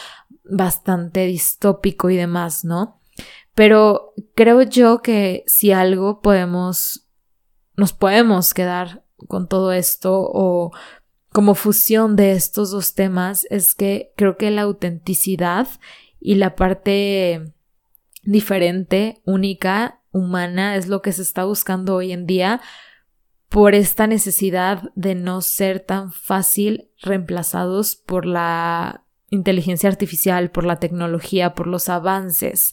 bastante 0.51 1.27
distópico 1.27 2.11
y 2.11 2.17
demás, 2.17 2.65
¿no? 2.65 3.01
Pero 3.55 4.13
creo 4.35 4.63
yo 4.63 5.01
que 5.01 5.45
si 5.47 5.73
algo 5.73 6.21
podemos, 6.21 7.09
nos 7.77 7.93
podemos 7.93 8.53
quedar 8.53 9.05
con 9.29 9.49
todo 9.49 9.73
esto 9.73 10.13
o 10.15 10.73
como 11.33 11.55
fusión 11.55 12.17
de 12.17 12.33
estos 12.33 12.71
dos 12.71 12.95
temas 12.95 13.47
es 13.51 13.75
que 13.75 14.13
creo 14.17 14.37
que 14.37 14.51
la 14.51 14.63
autenticidad 14.63 15.69
y 16.21 16.37
la 16.37 16.57
parte 16.57 17.55
diferente, 18.23 19.21
única, 19.25 20.03
humana 20.13 20.77
es 20.77 20.89
lo 20.89 21.03
que 21.03 21.13
se 21.13 21.23
está 21.23 21.45
buscando 21.45 21.95
hoy 21.95 22.13
en 22.13 22.27
día 22.27 22.61
por 23.49 23.75
esta 23.75 24.07
necesidad 24.07 24.91
de 24.95 25.15
no 25.15 25.41
ser 25.41 25.81
tan 25.81 26.13
fácil 26.13 26.91
reemplazados 27.01 27.97
por 27.97 28.27
la 28.27 29.06
inteligencia 29.31 29.89
artificial, 29.89 30.51
por 30.51 30.65
la 30.65 30.77
tecnología, 30.77 31.55
por 31.55 31.67
los 31.67 31.89
avances 31.89 32.73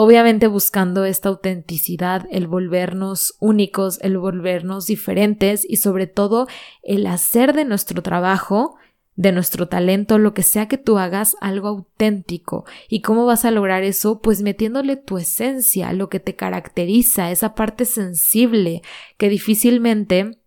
obviamente 0.00 0.46
buscando 0.46 1.04
esta 1.04 1.28
autenticidad, 1.28 2.28
el 2.30 2.46
volvernos 2.46 3.34
únicos, 3.40 3.98
el 4.00 4.16
volvernos 4.16 4.86
diferentes 4.86 5.66
y 5.68 5.78
sobre 5.78 6.06
todo 6.06 6.46
el 6.84 7.04
hacer 7.08 7.52
de 7.52 7.64
nuestro 7.64 8.00
trabajo, 8.00 8.76
de 9.16 9.32
nuestro 9.32 9.66
talento, 9.66 10.18
lo 10.18 10.34
que 10.34 10.44
sea 10.44 10.68
que 10.68 10.78
tú 10.78 10.98
hagas, 10.98 11.34
algo 11.40 11.66
auténtico. 11.66 12.64
¿Y 12.88 13.00
cómo 13.00 13.26
vas 13.26 13.44
a 13.44 13.50
lograr 13.50 13.82
eso? 13.82 14.20
Pues 14.20 14.40
metiéndole 14.40 14.94
tu 14.94 15.18
esencia, 15.18 15.92
lo 15.92 16.08
que 16.08 16.20
te 16.20 16.36
caracteriza, 16.36 17.32
esa 17.32 17.56
parte 17.56 17.84
sensible 17.84 18.82
que 19.16 19.28
difícilmente 19.28 20.38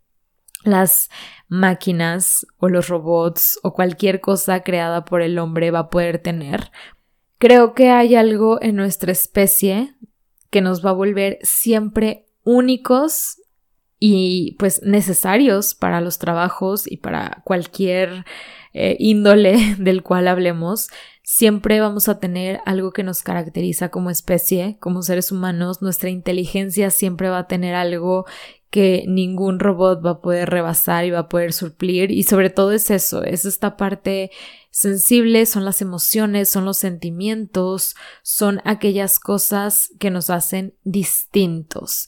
las 0.63 1.10
máquinas 1.47 2.45
o 2.58 2.69
los 2.69 2.88
robots 2.88 3.60
o 3.63 3.74
cualquier 3.74 4.21
cosa 4.21 4.62
creada 4.62 5.06
por 5.06 5.21
el 5.21 5.38
hombre 5.39 5.71
va 5.71 5.80
a 5.80 5.89
poder 5.89 6.19
tener 6.19 6.71
Creo 7.41 7.74
que 7.74 7.89
hay 7.89 8.13
algo 8.13 8.62
en 8.62 8.76
nuestra 8.76 9.12
especie 9.12 9.95
que 10.52 10.62
nos 10.62 10.86
va 10.86 10.91
a 10.91 10.93
volver 10.93 11.39
siempre 11.41 12.28
únicos 12.43 13.41
y 13.97 14.56
pues 14.60 14.84
necesarios 14.84 15.74
para 15.74 16.02
los 16.02 16.19
trabajos 16.19 16.86
y 16.86 16.97
para 16.97 17.41
cualquier 17.43 18.26
eh, 18.74 18.95
índole 19.00 19.76
del 19.80 20.04
cual 20.04 20.28
hablemos. 20.28 20.89
Siempre 21.24 21.82
vamos 21.82 22.10
a 22.10 22.19
tener 22.19 22.60
algo 22.67 22.91
que 22.91 23.02
nos 23.02 23.24
caracteriza 23.24 23.89
como 23.89 24.12
especie, 24.12 24.78
como 24.80 25.02
seres 25.02 25.32
humanos. 25.32 25.82
Nuestra 25.82 26.12
inteligencia 26.12 26.91
siempre 26.91 27.30
va 27.30 27.39
a 27.39 27.47
tener 27.47 27.74
algo 27.74 28.28
que 28.71 29.03
ningún 29.07 29.60
robot 29.60 30.03
va 30.03 30.12
a 30.12 30.21
poder 30.21 30.49
rebasar 30.49 31.05
y 31.05 31.12
va 31.12 31.19
a 31.19 31.29
poder 31.29 31.53
suplir. 31.53 32.10
Y 32.10 32.23
sobre 32.23 32.49
todo 32.49 32.71
es 32.71 32.89
eso, 32.89 33.23
es 33.23 33.45
esta 33.45 33.77
parte 33.77 34.31
sensibles 34.71 35.49
son 35.49 35.65
las 35.65 35.81
emociones, 35.81 36.49
son 36.49 36.65
los 36.65 36.77
sentimientos, 36.77 37.95
son 38.23 38.62
aquellas 38.63 39.19
cosas 39.19 39.91
que 39.99 40.10
nos 40.10 40.29
hacen 40.29 40.73
distintos. 40.84 42.07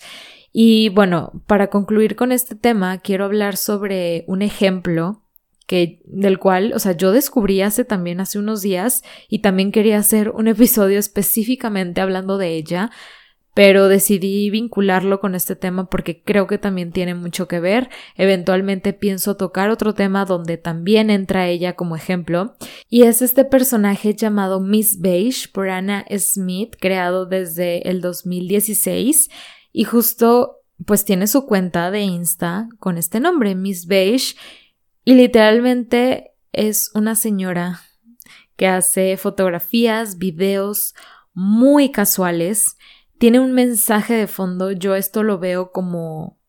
Y 0.53 0.89
bueno, 0.89 1.43
para 1.45 1.69
concluir 1.69 2.15
con 2.15 2.31
este 2.31 2.55
tema, 2.55 2.99
quiero 2.99 3.25
hablar 3.25 3.57
sobre 3.57 4.23
un 4.27 4.41
ejemplo 4.41 5.21
que 5.67 6.01
del 6.05 6.39
cual, 6.39 6.73
o 6.73 6.79
sea, 6.79 6.91
yo 6.93 7.11
descubrí 7.11 7.61
hace 7.61 7.85
también 7.85 8.19
hace 8.19 8.39
unos 8.39 8.61
días 8.61 9.03
y 9.29 9.39
también 9.39 9.71
quería 9.71 9.97
hacer 9.97 10.29
un 10.29 10.47
episodio 10.47 10.99
específicamente 10.99 12.01
hablando 12.01 12.37
de 12.37 12.55
ella, 12.55 12.91
pero 13.53 13.87
decidí 13.87 14.49
vincularlo 14.49 15.19
con 15.19 15.35
este 15.35 15.55
tema 15.55 15.89
porque 15.89 16.23
creo 16.23 16.47
que 16.47 16.57
también 16.57 16.91
tiene 16.91 17.13
mucho 17.13 17.47
que 17.47 17.59
ver. 17.59 17.89
Eventualmente 18.15 18.93
pienso 18.93 19.37
tocar 19.37 19.69
otro 19.69 19.93
tema 19.93 20.25
donde 20.25 20.57
también 20.57 21.09
entra 21.09 21.47
ella 21.47 21.75
como 21.75 21.95
ejemplo, 21.95 22.55
y 22.89 23.03
es 23.03 23.21
este 23.21 23.45
personaje 23.45 24.15
llamado 24.15 24.59
Miss 24.59 24.99
Beige 24.99 25.49
por 25.51 25.69
Anna 25.69 26.05
Smith, 26.17 26.75
creado 26.79 27.25
desde 27.25 27.87
el 27.89 28.01
2016, 28.01 29.29
y 29.71 29.83
justo 29.83 30.59
pues 30.85 31.05
tiene 31.05 31.27
su 31.27 31.45
cuenta 31.45 31.91
de 31.91 32.01
Insta 32.01 32.67
con 32.79 32.97
este 32.97 33.19
nombre, 33.19 33.55
Miss 33.55 33.85
Beige, 33.85 34.35
y 35.05 35.13
literalmente 35.15 36.31
es 36.51 36.91
una 36.93 37.15
señora 37.15 37.81
que 38.55 38.67
hace 38.67 39.17
fotografías, 39.17 40.17
videos 40.17 40.93
muy 41.33 41.91
casuales, 41.91 42.77
tiene 43.17 43.39
un 43.39 43.53
mensaje 43.53 44.13
de 44.15 44.27
fondo, 44.27 44.71
yo 44.71 44.95
esto 44.95 45.23
lo 45.23 45.39
veo 45.39 45.71
como, 45.71 46.39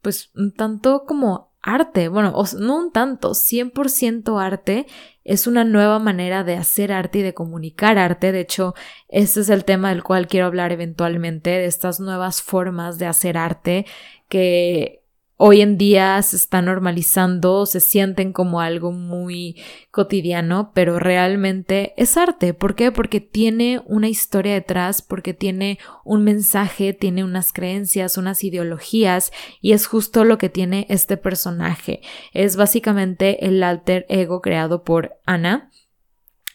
pues, 0.00 0.30
un 0.34 0.52
tanto 0.52 1.04
como 1.06 1.52
arte, 1.62 2.08
bueno, 2.08 2.34
no 2.58 2.76
un 2.76 2.92
tanto, 2.92 3.34
100% 3.34 4.38
arte, 4.40 4.86
es 5.24 5.46
una 5.46 5.64
nueva 5.64 6.00
manera 6.00 6.42
de 6.42 6.56
hacer 6.56 6.92
arte 6.92 7.20
y 7.20 7.22
de 7.22 7.34
comunicar 7.34 7.98
arte, 7.98 8.32
de 8.32 8.40
hecho, 8.40 8.74
ese 9.08 9.40
es 9.40 9.48
el 9.48 9.64
tema 9.64 9.90
del 9.90 10.02
cual 10.02 10.26
quiero 10.26 10.46
hablar 10.46 10.72
eventualmente, 10.72 11.50
de 11.50 11.66
estas 11.66 12.00
nuevas 12.00 12.42
formas 12.42 12.98
de 12.98 13.06
hacer 13.06 13.36
arte 13.36 13.86
que 14.28 15.01
hoy 15.36 15.60
en 15.60 15.76
día 15.76 16.20
se 16.22 16.36
está 16.36 16.62
normalizando, 16.62 17.66
se 17.66 17.80
sienten 17.80 18.32
como 18.32 18.60
algo 18.60 18.92
muy 18.92 19.60
cotidiano, 19.90 20.70
pero 20.74 20.98
realmente 20.98 21.94
es 21.96 22.16
arte. 22.16 22.54
¿Por 22.54 22.74
qué? 22.74 22.92
Porque 22.92 23.20
tiene 23.20 23.82
una 23.86 24.08
historia 24.08 24.54
detrás, 24.54 25.02
porque 25.02 25.34
tiene 25.34 25.78
un 26.04 26.22
mensaje, 26.22 26.92
tiene 26.92 27.24
unas 27.24 27.52
creencias, 27.52 28.16
unas 28.18 28.44
ideologías, 28.44 29.32
y 29.60 29.72
es 29.72 29.86
justo 29.86 30.24
lo 30.24 30.38
que 30.38 30.48
tiene 30.48 30.86
este 30.88 31.16
personaje. 31.16 32.02
Es 32.32 32.56
básicamente 32.56 33.46
el 33.46 33.62
alter 33.62 34.06
ego 34.08 34.40
creado 34.42 34.84
por 34.84 35.16
Ana. 35.26 35.70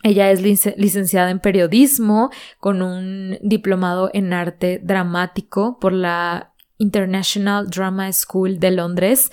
Ella 0.03 0.31
es 0.31 0.41
licenciada 0.77 1.31
en 1.31 1.39
periodismo 1.39 2.29
con 2.59 2.81
un 2.81 3.37
diplomado 3.41 4.11
en 4.13 4.31
arte 4.31 4.79
dramático 4.81 5.79
por 5.79 5.91
la 5.91 6.53
International 6.77 7.67
Drama 7.69 8.11
School 8.13 8.59
de 8.59 8.71
Londres. 8.71 9.31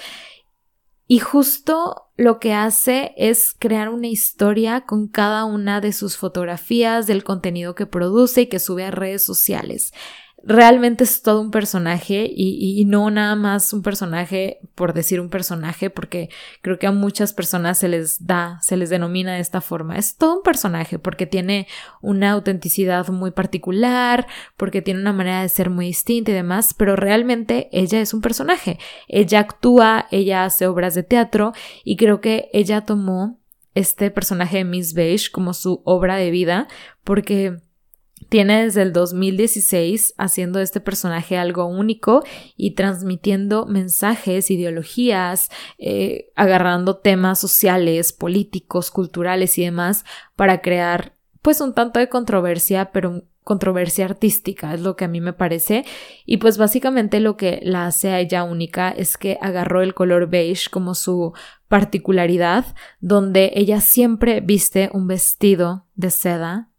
Y 1.07 1.19
justo 1.19 2.11
lo 2.17 2.39
que 2.39 2.55
hace 2.55 3.13
es 3.17 3.55
crear 3.59 3.89
una 3.89 4.09
historia 4.09 4.83
con 4.83 5.09
cada 5.09 5.45
una 5.45 5.81
de 5.81 5.93
sus 5.93 6.17
fotografías, 6.17 7.07
del 7.07 7.25
contenido 7.25 7.75
que 7.75 7.87
produce 7.87 8.43
y 8.43 8.47
que 8.47 8.59
sube 8.59 8.85
a 8.85 8.91
redes 8.91 9.23
sociales 9.23 9.93
realmente 10.47 11.05
es 11.05 11.23
todo 11.23 11.41
un 11.41 11.51
personaje 11.51 12.31
y, 12.31 12.85
no 12.85 13.11
nada 13.11 13.35
más 13.35 13.73
un 13.73 13.83
personaje 13.83 14.59
por 14.75 14.93
decir 14.93 15.21
un 15.21 15.31
personaje, 15.31 15.91
porque 15.91 16.29
creo 16.61 16.79
que 16.79 16.87
a 16.87 16.93
muchas 16.93 17.33
personas 17.33 17.79
se 17.79 17.89
les 17.89 18.27
da, 18.27 18.59
se 18.63 18.77
les 18.77 18.91
denomina 18.91 19.35
de 19.35 19.41
esta 19.41 19.61
forma. 19.61 19.97
Es 19.97 20.17
todo 20.17 20.37
un 20.37 20.43
personaje 20.43 20.99
porque 20.99 21.27
tiene 21.27 21.67
una 22.03 22.33
autenticidad 22.33 23.09
muy 23.09 23.31
particular, 23.31 24.27
porque 24.57 24.83
tiene 24.83 25.01
una 25.01 25.13
manera 25.13 25.43
de 25.43 25.49
ser 25.49 25.71
muy 25.71 25.87
distinta 25.87 26.31
y 26.31 26.35
demás, 26.35 26.75
pero 26.75 26.97
realmente 26.97 27.69
ella 27.73 28.01
es 28.01 28.13
un 28.13 28.21
personaje. 28.21 28.79
Ella 29.09 29.41
actúa, 29.41 30.07
ella 30.11 30.45
hace 30.45 30.67
obras 30.67 30.95
de 30.95 31.03
teatro 31.03 31.53
y 31.85 31.97
creo 31.97 32.21
que 32.21 32.51
ella 32.53 32.83
tomó 32.83 33.41
este 33.75 34.11
personaje 34.11 34.59
de 34.59 34.65
Miss 34.65 34.95
Beige 34.95 35.31
como 35.33 35.53
su 35.53 35.83
obra 35.85 36.17
de 36.17 36.31
vida 36.31 36.69
porque 37.03 37.59
tiene 38.29 38.65
desde 38.65 38.83
el 38.83 38.93
2016 38.93 40.15
haciendo 40.19 40.61
este 40.61 40.81
personaje 40.81 41.37
algo 41.37 41.67
único 41.67 42.25
y 42.57 42.73
transmitiendo 42.73 43.67
mensajes, 43.67 44.51
ideologías, 44.51 45.51
eh, 45.79 46.31
agarrando 46.35 46.97
temas 46.97 47.39
sociales, 47.39 48.13
políticos, 48.13 48.91
culturales 48.91 49.59
y 49.59 49.65
demás 49.65 50.05
para 50.37 50.63
crear 50.63 51.15
pues 51.43 51.61
un 51.61 51.75
tanto 51.75 52.01
de 52.01 52.09
controversia, 52.09 52.91
pero 52.93 53.25
controversia 53.43 54.07
artística, 54.07 54.73
es 54.73 54.81
lo 54.81 54.97
que 54.97 55.05
a 55.05 55.09
mí 55.09 55.21
me 55.21 55.35
parece. 55.35 55.85
Y 56.25 56.39
pues 56.39 56.57
básicamente 56.57 57.21
lo 57.21 57.37
que 57.37 57.61
la 57.63 57.87
hace 57.87 58.11
a 58.11 58.19
ella 58.19 58.43
única 58.43 58.91
es 58.91 59.19
que 59.19 59.39
agarró 59.41 59.83
el 59.83 59.93
color 59.93 60.29
beige 60.29 60.71
como 60.71 60.95
su 60.95 61.35
particularidad, 61.69 62.75
donde 63.01 63.53
ella 63.55 63.83
siempre 63.83 64.41
viste 64.41 64.89
un 64.95 65.07
vestido 65.07 65.87
de 65.95 66.11
seda 66.11 66.71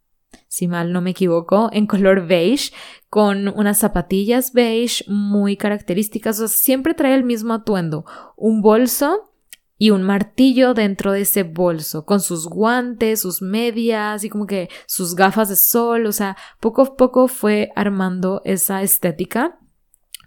si 0.56 0.70
mal 0.70 0.94
no 0.94 1.02
me 1.02 1.10
equivoco, 1.10 1.70
en 1.74 1.86
color 1.86 2.28
beige, 2.28 2.72
con 3.10 3.50
unas 3.50 3.78
zapatillas 3.78 4.54
beige 4.54 5.04
muy 5.06 5.58
características. 5.58 6.39
O 6.39 6.48
sea, 6.48 6.58
siempre 6.58 6.94
trae 6.94 7.13
el 7.13 7.26
mismo 7.26 7.54
atuendo, 7.54 8.06
un 8.38 8.62
bolso 8.62 9.34
y 9.78 9.89
un 9.89 10.04
martillo 10.04 10.74
dentro 10.74 11.12
de 11.12 11.22
ese 11.22 11.44
bolso, 11.44 12.06
con 12.06 12.22
sus 12.22 12.48
guantes, 12.48 13.20
sus 13.20 13.41
medias 13.41 14.24
y 14.24 14.30
como 14.30 14.48
que 14.48 14.70
sus 14.88 15.13
gafas 15.13 15.50
de 15.50 15.58
sol. 15.58 16.06
O 16.06 16.13
sea, 16.13 16.38
poco 16.62 16.84
a 16.84 16.96
poco 16.96 17.28
fue 17.28 17.72
armando 17.76 18.41
esa 18.46 18.82
estética. 18.82 19.60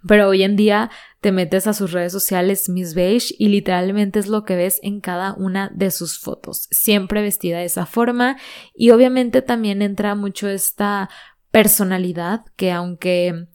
Pero 0.07 0.29
hoy 0.29 0.43
en 0.43 0.55
día 0.55 0.91
te 1.21 1.31
metes 1.31 1.67
a 1.67 1.73
sus 1.73 1.91
redes 1.91 2.11
sociales 2.11 2.69
Miss 2.69 2.93
Beige 2.93 3.35
y 3.37 3.49
literalmente 3.49 4.19
es 4.19 4.27
lo 4.27 4.45
que 4.45 4.55
ves 4.55 4.79
en 4.83 5.01
cada 5.01 5.33
una 5.33 5.69
de 5.73 5.91
sus 5.91 6.19
fotos, 6.19 6.67
siempre 6.71 7.21
vestida 7.21 7.59
de 7.59 7.65
esa 7.65 7.85
forma. 7.85 8.37
Y 8.73 8.91
obviamente 8.91 9.41
también 9.41 9.81
entra 9.81 10.15
mucho 10.15 10.47
esta 10.47 11.09
personalidad 11.51 12.45
que 12.55 12.71
aunque 12.71 13.47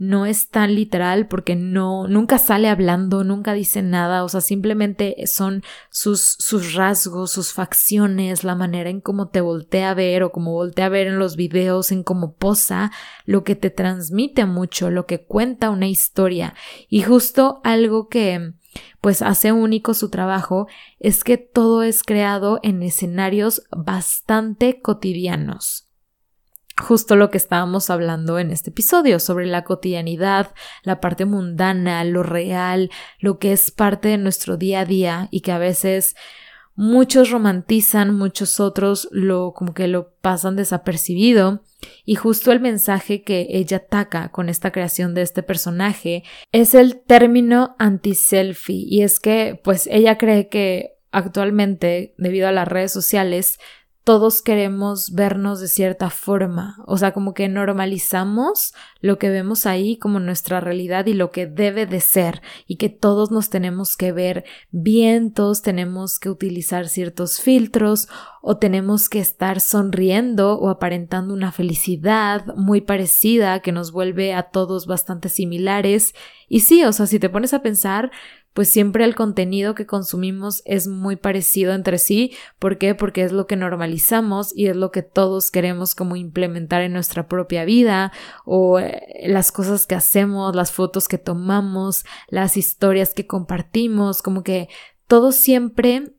no 0.00 0.24
es 0.24 0.48
tan 0.48 0.74
literal 0.74 1.28
porque 1.28 1.56
no, 1.56 2.08
nunca 2.08 2.38
sale 2.38 2.70
hablando, 2.70 3.22
nunca 3.22 3.52
dice 3.52 3.82
nada, 3.82 4.24
o 4.24 4.30
sea, 4.30 4.40
simplemente 4.40 5.14
son 5.26 5.62
sus, 5.90 6.36
sus 6.38 6.72
rasgos, 6.72 7.32
sus 7.32 7.52
facciones, 7.52 8.42
la 8.42 8.54
manera 8.54 8.88
en 8.88 9.02
cómo 9.02 9.28
te 9.28 9.42
voltea 9.42 9.90
a 9.90 9.94
ver 9.94 10.22
o 10.22 10.32
cómo 10.32 10.52
voltea 10.52 10.86
a 10.86 10.88
ver 10.88 11.06
en 11.06 11.18
los 11.18 11.36
videos, 11.36 11.92
en 11.92 12.02
cómo 12.02 12.32
posa, 12.32 12.90
lo 13.26 13.44
que 13.44 13.56
te 13.56 13.68
transmite 13.68 14.46
mucho, 14.46 14.88
lo 14.88 15.04
que 15.04 15.22
cuenta 15.22 15.68
una 15.68 15.86
historia. 15.86 16.54
Y 16.88 17.02
justo 17.02 17.60
algo 17.62 18.08
que 18.08 18.54
pues 19.02 19.20
hace 19.20 19.52
único 19.52 19.92
su 19.92 20.08
trabajo 20.08 20.66
es 20.98 21.24
que 21.24 21.36
todo 21.36 21.82
es 21.82 22.02
creado 22.02 22.58
en 22.62 22.82
escenarios 22.82 23.64
bastante 23.70 24.80
cotidianos 24.80 25.89
justo 26.80 27.16
lo 27.16 27.30
que 27.30 27.38
estábamos 27.38 27.90
hablando 27.90 28.38
en 28.38 28.50
este 28.50 28.70
episodio 28.70 29.20
sobre 29.20 29.46
la 29.46 29.64
cotidianidad, 29.64 30.54
la 30.82 31.00
parte 31.00 31.24
mundana, 31.24 32.02
lo 32.04 32.22
real, 32.22 32.90
lo 33.18 33.38
que 33.38 33.52
es 33.52 33.70
parte 33.70 34.08
de 34.08 34.18
nuestro 34.18 34.56
día 34.56 34.80
a 34.80 34.84
día 34.84 35.28
y 35.30 35.40
que 35.40 35.52
a 35.52 35.58
veces 35.58 36.16
muchos 36.74 37.30
romantizan, 37.30 38.16
muchos 38.16 38.58
otros 38.58 39.08
lo 39.10 39.52
como 39.52 39.74
que 39.74 39.86
lo 39.86 40.14
pasan 40.20 40.56
desapercibido. 40.56 41.62
Y 42.04 42.14
justo 42.14 42.52
el 42.52 42.60
mensaje 42.60 43.22
que 43.22 43.46
ella 43.50 43.78
ataca 43.78 44.30
con 44.30 44.48
esta 44.48 44.70
creación 44.70 45.14
de 45.14 45.22
este 45.22 45.42
personaje 45.42 46.24
es 46.52 46.74
el 46.74 47.00
término 47.00 47.76
anti-selfie. 47.78 48.86
Y 48.88 49.02
es 49.02 49.20
que 49.20 49.60
pues 49.62 49.86
ella 49.90 50.18
cree 50.18 50.48
que 50.48 50.96
actualmente 51.12 52.14
debido 52.18 52.48
a 52.48 52.52
las 52.52 52.68
redes 52.68 52.92
sociales 52.92 53.58
todos 54.04 54.42
queremos 54.42 55.12
vernos 55.12 55.60
de 55.60 55.68
cierta 55.68 56.10
forma, 56.10 56.76
o 56.86 56.96
sea, 56.96 57.12
como 57.12 57.34
que 57.34 57.48
normalizamos 57.48 58.72
lo 59.00 59.18
que 59.18 59.28
vemos 59.28 59.66
ahí 59.66 59.98
como 59.98 60.20
nuestra 60.20 60.60
realidad 60.60 61.06
y 61.06 61.14
lo 61.14 61.30
que 61.30 61.46
debe 61.46 61.86
de 61.86 62.00
ser, 62.00 62.42
y 62.66 62.76
que 62.76 62.88
todos 62.88 63.30
nos 63.30 63.50
tenemos 63.50 63.96
que 63.96 64.12
ver 64.12 64.44
bien, 64.70 65.32
todos 65.32 65.62
tenemos 65.62 66.18
que 66.18 66.30
utilizar 66.30 66.88
ciertos 66.88 67.40
filtros, 67.40 68.08
o 68.42 68.56
tenemos 68.56 69.08
que 69.08 69.20
estar 69.20 69.60
sonriendo 69.60 70.58
o 70.58 70.70
aparentando 70.70 71.34
una 71.34 71.52
felicidad 71.52 72.46
muy 72.56 72.80
parecida 72.80 73.60
que 73.60 73.72
nos 73.72 73.92
vuelve 73.92 74.32
a 74.32 74.44
todos 74.44 74.86
bastante 74.86 75.28
similares. 75.28 76.14
Y 76.48 76.60
sí, 76.60 76.84
o 76.84 76.92
sea, 76.92 77.06
si 77.06 77.18
te 77.18 77.28
pones 77.28 77.52
a 77.52 77.62
pensar, 77.62 78.10
pues 78.52 78.68
siempre 78.68 79.04
el 79.04 79.14
contenido 79.14 79.74
que 79.74 79.86
consumimos 79.86 80.62
es 80.64 80.88
muy 80.88 81.16
parecido 81.16 81.72
entre 81.72 81.98
sí. 81.98 82.32
¿Por 82.58 82.78
qué? 82.78 82.94
Porque 82.94 83.22
es 83.22 83.32
lo 83.32 83.46
que 83.46 83.56
normalizamos 83.56 84.56
y 84.56 84.66
es 84.66 84.76
lo 84.76 84.90
que 84.90 85.02
todos 85.02 85.50
queremos 85.50 85.94
como 85.94 86.16
implementar 86.16 86.82
en 86.82 86.92
nuestra 86.92 87.28
propia 87.28 87.64
vida 87.64 88.12
o 88.44 88.80
eh, 88.80 89.24
las 89.26 89.52
cosas 89.52 89.86
que 89.86 89.94
hacemos, 89.94 90.56
las 90.56 90.72
fotos 90.72 91.06
que 91.06 91.18
tomamos, 91.18 92.04
las 92.28 92.56
historias 92.56 93.14
que 93.14 93.26
compartimos, 93.26 94.20
como 94.20 94.42
que 94.42 94.68
todo 95.06 95.30
siempre 95.30 96.12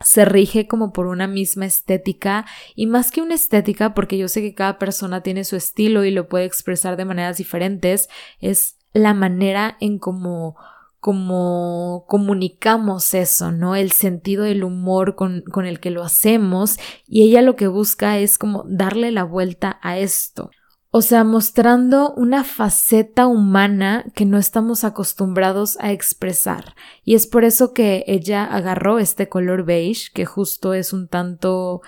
se 0.00 0.24
rige 0.24 0.66
como 0.66 0.92
por 0.92 1.06
una 1.06 1.26
misma 1.26 1.66
estética 1.66 2.44
y 2.74 2.86
más 2.86 3.10
que 3.10 3.22
una 3.22 3.34
estética 3.34 3.94
porque 3.94 4.18
yo 4.18 4.28
sé 4.28 4.42
que 4.42 4.54
cada 4.54 4.78
persona 4.78 5.22
tiene 5.22 5.44
su 5.44 5.56
estilo 5.56 6.04
y 6.04 6.10
lo 6.10 6.28
puede 6.28 6.44
expresar 6.44 6.96
de 6.96 7.04
maneras 7.04 7.38
diferentes 7.38 8.08
es 8.40 8.76
la 8.92 9.14
manera 9.14 9.76
en 9.80 9.98
cómo 9.98 10.56
como 11.04 12.06
comunicamos 12.08 13.12
eso, 13.12 13.52
¿no? 13.52 13.76
El 13.76 13.92
sentido 13.92 14.44
del 14.44 14.64
humor 14.64 15.16
con, 15.16 15.42
con 15.42 15.66
el 15.66 15.78
que 15.78 15.90
lo 15.90 16.02
hacemos 16.02 16.78
y 17.06 17.24
ella 17.24 17.42
lo 17.42 17.56
que 17.56 17.68
busca 17.68 18.16
es 18.16 18.38
como 18.38 18.64
darle 18.66 19.10
la 19.10 19.22
vuelta 19.22 19.78
a 19.82 19.98
esto. 19.98 20.50
O 20.88 21.02
sea, 21.02 21.22
mostrando 21.22 22.14
una 22.14 22.42
faceta 22.42 23.26
humana 23.26 24.06
que 24.14 24.24
no 24.24 24.38
estamos 24.38 24.82
acostumbrados 24.82 25.76
a 25.78 25.92
expresar. 25.92 26.74
Y 27.04 27.16
es 27.16 27.26
por 27.26 27.44
eso 27.44 27.74
que 27.74 28.04
ella 28.06 28.42
agarró 28.42 28.98
este 28.98 29.28
color 29.28 29.66
beige, 29.66 30.10
que 30.14 30.24
justo 30.24 30.72
es 30.72 30.94
un 30.94 31.08
tanto 31.08 31.82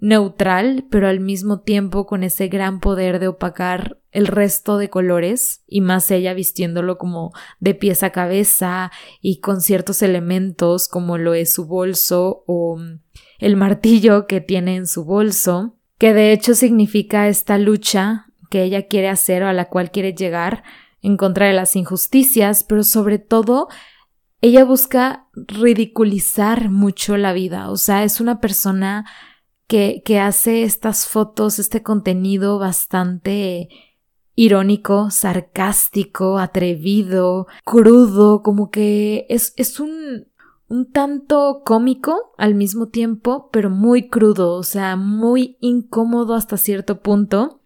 neutral, 0.00 0.84
pero 0.90 1.06
al 1.06 1.20
mismo 1.20 1.60
tiempo 1.60 2.06
con 2.06 2.24
ese 2.24 2.48
gran 2.48 2.80
poder 2.80 3.20
de 3.20 3.28
opacar 3.28 3.97
el 4.10 4.26
resto 4.26 4.78
de 4.78 4.88
colores 4.88 5.62
y 5.66 5.80
más 5.80 6.10
ella 6.10 6.34
vistiéndolo 6.34 6.98
como 6.98 7.32
de 7.60 7.74
pies 7.74 8.02
a 8.02 8.10
cabeza 8.10 8.90
y 9.20 9.40
con 9.40 9.60
ciertos 9.60 10.02
elementos 10.02 10.88
como 10.88 11.18
lo 11.18 11.34
es 11.34 11.52
su 11.52 11.66
bolso 11.66 12.44
o 12.46 12.78
mm, 12.78 13.00
el 13.38 13.56
martillo 13.56 14.26
que 14.26 14.40
tiene 14.40 14.76
en 14.76 14.86
su 14.86 15.04
bolso, 15.04 15.76
que 15.98 16.14
de 16.14 16.32
hecho 16.32 16.54
significa 16.54 17.28
esta 17.28 17.58
lucha 17.58 18.26
que 18.50 18.62
ella 18.62 18.86
quiere 18.86 19.08
hacer 19.08 19.42
o 19.42 19.48
a 19.48 19.52
la 19.52 19.68
cual 19.68 19.90
quiere 19.90 20.14
llegar 20.14 20.62
en 21.02 21.16
contra 21.16 21.46
de 21.46 21.52
las 21.52 21.76
injusticias, 21.76 22.64
pero 22.64 22.82
sobre 22.84 23.18
todo 23.18 23.68
ella 24.40 24.64
busca 24.64 25.26
ridiculizar 25.34 26.70
mucho 26.70 27.16
la 27.16 27.32
vida, 27.32 27.70
o 27.70 27.76
sea, 27.76 28.04
es 28.04 28.20
una 28.20 28.40
persona 28.40 29.04
que, 29.66 30.02
que 30.04 30.18
hace 30.18 30.62
estas 30.62 31.06
fotos, 31.06 31.58
este 31.58 31.82
contenido 31.82 32.58
bastante 32.58 33.68
irónico, 34.38 35.10
sarcástico, 35.10 36.38
atrevido, 36.38 37.48
crudo, 37.64 38.44
como 38.44 38.70
que 38.70 39.26
es, 39.28 39.52
es 39.56 39.80
un, 39.80 40.28
un 40.68 40.92
tanto 40.92 41.62
cómico 41.64 42.34
al 42.38 42.54
mismo 42.54 42.86
tiempo, 42.86 43.50
pero 43.50 43.68
muy 43.68 44.08
crudo, 44.08 44.54
o 44.54 44.62
sea, 44.62 44.94
muy 44.94 45.56
incómodo 45.60 46.34
hasta 46.34 46.56
cierto 46.56 47.00
punto, 47.00 47.62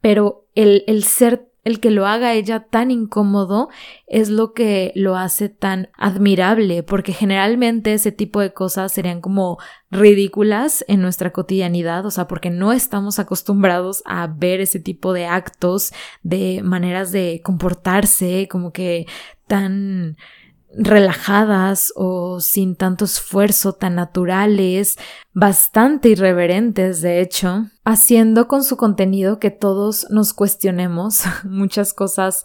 pero 0.00 0.46
el, 0.54 0.84
el 0.86 1.02
ser 1.02 1.50
el 1.66 1.80
que 1.80 1.90
lo 1.90 2.06
haga 2.06 2.32
ella 2.32 2.60
tan 2.60 2.92
incómodo 2.92 3.70
es 4.06 4.28
lo 4.28 4.52
que 4.52 4.92
lo 4.94 5.16
hace 5.16 5.48
tan 5.48 5.88
admirable, 5.98 6.84
porque 6.84 7.12
generalmente 7.12 7.92
ese 7.92 8.12
tipo 8.12 8.38
de 8.40 8.52
cosas 8.52 8.92
serían 8.92 9.20
como 9.20 9.58
ridículas 9.90 10.84
en 10.86 11.02
nuestra 11.02 11.32
cotidianidad, 11.32 12.06
o 12.06 12.12
sea, 12.12 12.28
porque 12.28 12.50
no 12.50 12.72
estamos 12.72 13.18
acostumbrados 13.18 14.04
a 14.06 14.28
ver 14.28 14.60
ese 14.60 14.78
tipo 14.78 15.12
de 15.12 15.26
actos, 15.26 15.92
de 16.22 16.62
maneras 16.62 17.10
de 17.10 17.40
comportarse, 17.42 18.46
como 18.48 18.72
que 18.72 19.06
tan 19.48 20.16
relajadas 20.76 21.92
o 21.96 22.40
sin 22.40 22.76
tanto 22.76 23.04
esfuerzo, 23.04 23.72
tan 23.72 23.94
naturales, 23.94 24.96
bastante 25.32 26.10
irreverentes, 26.10 27.00
de 27.00 27.20
hecho, 27.20 27.66
haciendo 27.84 28.46
con 28.46 28.62
su 28.62 28.76
contenido 28.76 29.38
que 29.38 29.50
todos 29.50 30.06
nos 30.10 30.32
cuestionemos 30.32 31.22
muchas 31.44 31.94
cosas 31.94 32.44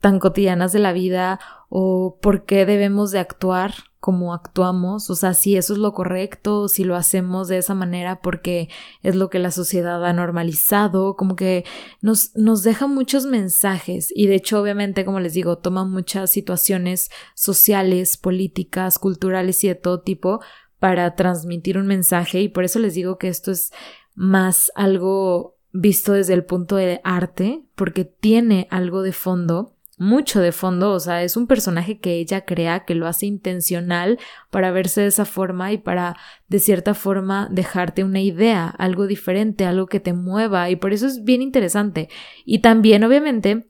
tan 0.00 0.18
cotidianas 0.18 0.72
de 0.72 0.80
la 0.80 0.92
vida 0.92 1.40
o 1.70 2.18
por 2.20 2.44
qué 2.44 2.66
debemos 2.66 3.10
de 3.10 3.20
actuar 3.20 3.72
como 4.04 4.34
actuamos, 4.34 5.08
o 5.08 5.14
sea, 5.14 5.32
si 5.32 5.56
eso 5.56 5.72
es 5.72 5.78
lo 5.78 5.94
correcto, 5.94 6.68
si 6.68 6.84
lo 6.84 6.94
hacemos 6.94 7.48
de 7.48 7.56
esa 7.56 7.74
manera 7.74 8.20
porque 8.20 8.68
es 9.02 9.14
lo 9.14 9.30
que 9.30 9.38
la 9.38 9.50
sociedad 9.50 10.04
ha 10.04 10.12
normalizado, 10.12 11.16
como 11.16 11.36
que 11.36 11.64
nos, 12.02 12.36
nos 12.36 12.62
deja 12.62 12.86
muchos 12.86 13.24
mensajes 13.24 14.12
y 14.14 14.26
de 14.26 14.34
hecho 14.34 14.60
obviamente, 14.60 15.06
como 15.06 15.20
les 15.20 15.32
digo, 15.32 15.56
toma 15.56 15.86
muchas 15.86 16.30
situaciones 16.30 17.10
sociales, 17.34 18.18
políticas, 18.18 18.98
culturales 18.98 19.64
y 19.64 19.68
de 19.68 19.74
todo 19.74 20.02
tipo 20.02 20.42
para 20.78 21.14
transmitir 21.14 21.78
un 21.78 21.86
mensaje 21.86 22.42
y 22.42 22.50
por 22.50 22.64
eso 22.64 22.80
les 22.80 22.92
digo 22.92 23.16
que 23.16 23.28
esto 23.28 23.52
es 23.52 23.72
más 24.14 24.70
algo 24.74 25.56
visto 25.72 26.12
desde 26.12 26.34
el 26.34 26.44
punto 26.44 26.76
de 26.76 27.00
arte 27.04 27.64
porque 27.74 28.04
tiene 28.04 28.68
algo 28.70 29.00
de 29.00 29.12
fondo 29.12 29.73
mucho 29.98 30.40
de 30.40 30.52
fondo, 30.52 30.92
o 30.92 31.00
sea, 31.00 31.22
es 31.22 31.36
un 31.36 31.46
personaje 31.46 31.98
que 31.98 32.14
ella 32.14 32.44
crea, 32.44 32.84
que 32.84 32.94
lo 32.94 33.06
hace 33.06 33.26
intencional 33.26 34.18
para 34.50 34.70
verse 34.70 35.02
de 35.02 35.06
esa 35.08 35.24
forma 35.24 35.72
y 35.72 35.78
para, 35.78 36.16
de 36.48 36.58
cierta 36.58 36.94
forma, 36.94 37.48
dejarte 37.50 38.04
una 38.04 38.20
idea, 38.20 38.68
algo 38.68 39.06
diferente, 39.06 39.64
algo 39.64 39.86
que 39.86 40.00
te 40.00 40.12
mueva, 40.12 40.70
y 40.70 40.76
por 40.76 40.92
eso 40.92 41.06
es 41.06 41.24
bien 41.24 41.42
interesante. 41.42 42.08
Y 42.44 42.60
también, 42.60 43.04
obviamente, 43.04 43.68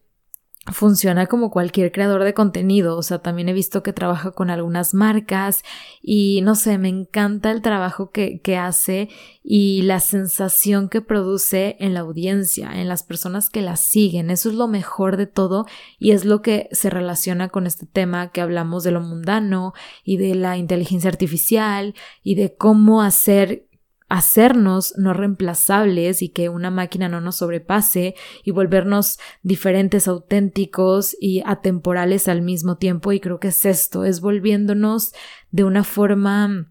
funciona 0.72 1.27
como 1.27 1.50
cualquier 1.50 1.92
creador 1.92 2.24
de 2.24 2.33
contenido, 2.33 2.96
o 2.96 3.03
sea, 3.03 3.18
también 3.18 3.48
he 3.48 3.53
visto 3.53 3.83
que 3.83 3.92
trabaja 3.92 4.31
con 4.31 4.48
algunas 4.48 4.94
marcas 4.94 5.62
y 6.03 6.40
no 6.42 6.55
sé, 6.55 6.79
me 6.79 6.88
encanta 6.88 7.50
el 7.50 7.61
trabajo 7.61 8.11
que, 8.11 8.40
que 8.40 8.57
hace 8.57 9.11
y 9.42 9.83
la 9.83 10.00
sensación 10.00 10.88
que 10.88 11.03
produce 11.03 11.77
en 11.81 11.92
la 11.92 12.00
audiencia, 12.00 12.70
en 12.81 12.88
las 12.88 13.03
personas 13.03 13.50
que 13.50 13.61
la 13.61 13.77
siguen, 13.77 14.31
eso 14.31 14.48
es 14.48 14.55
lo 14.55 14.66
mejor 14.66 15.18
de 15.18 15.27
todo 15.27 15.66
y 15.98 16.12
es 16.12 16.24
lo 16.24 16.40
que 16.40 16.68
se 16.72 16.88
relaciona 16.88 17.50
con 17.50 17.66
este 17.66 17.85
tema 17.85 18.31
que 18.31 18.40
hablamos 18.40 18.85
de 18.85 18.92
lo 18.92 19.00
mundano 19.00 19.74
y 20.03 20.16
de 20.16 20.35
la 20.35 20.57
inteligencia 20.57 21.11
artificial 21.11 21.94
y 22.22 22.37
de 22.37 22.55
cómo 22.57 23.03
hacer 23.03 23.66
hacernos 24.14 24.94
no 24.96 25.12
reemplazables 25.12 26.22
y 26.22 26.29
que 26.29 26.48
una 26.48 26.70
máquina 26.70 27.09
no 27.09 27.20
nos 27.20 27.37
sobrepase 27.37 28.14
y 28.44 28.53
volvernos 28.53 29.18
diferentes, 29.42 30.07
auténticos 30.07 31.16
y 31.20 31.42
atemporales 31.44 32.29
al 32.29 32.40
mismo 32.40 32.77
tiempo. 32.77 33.11
Y 33.11 33.18
creo 33.18 33.40
que 33.40 33.48
es 33.48 33.66
esto, 33.66 34.05
es 34.05 34.20
volviéndonos 34.20 35.14
de 35.50 35.64
una 35.64 35.83
forma 35.83 36.70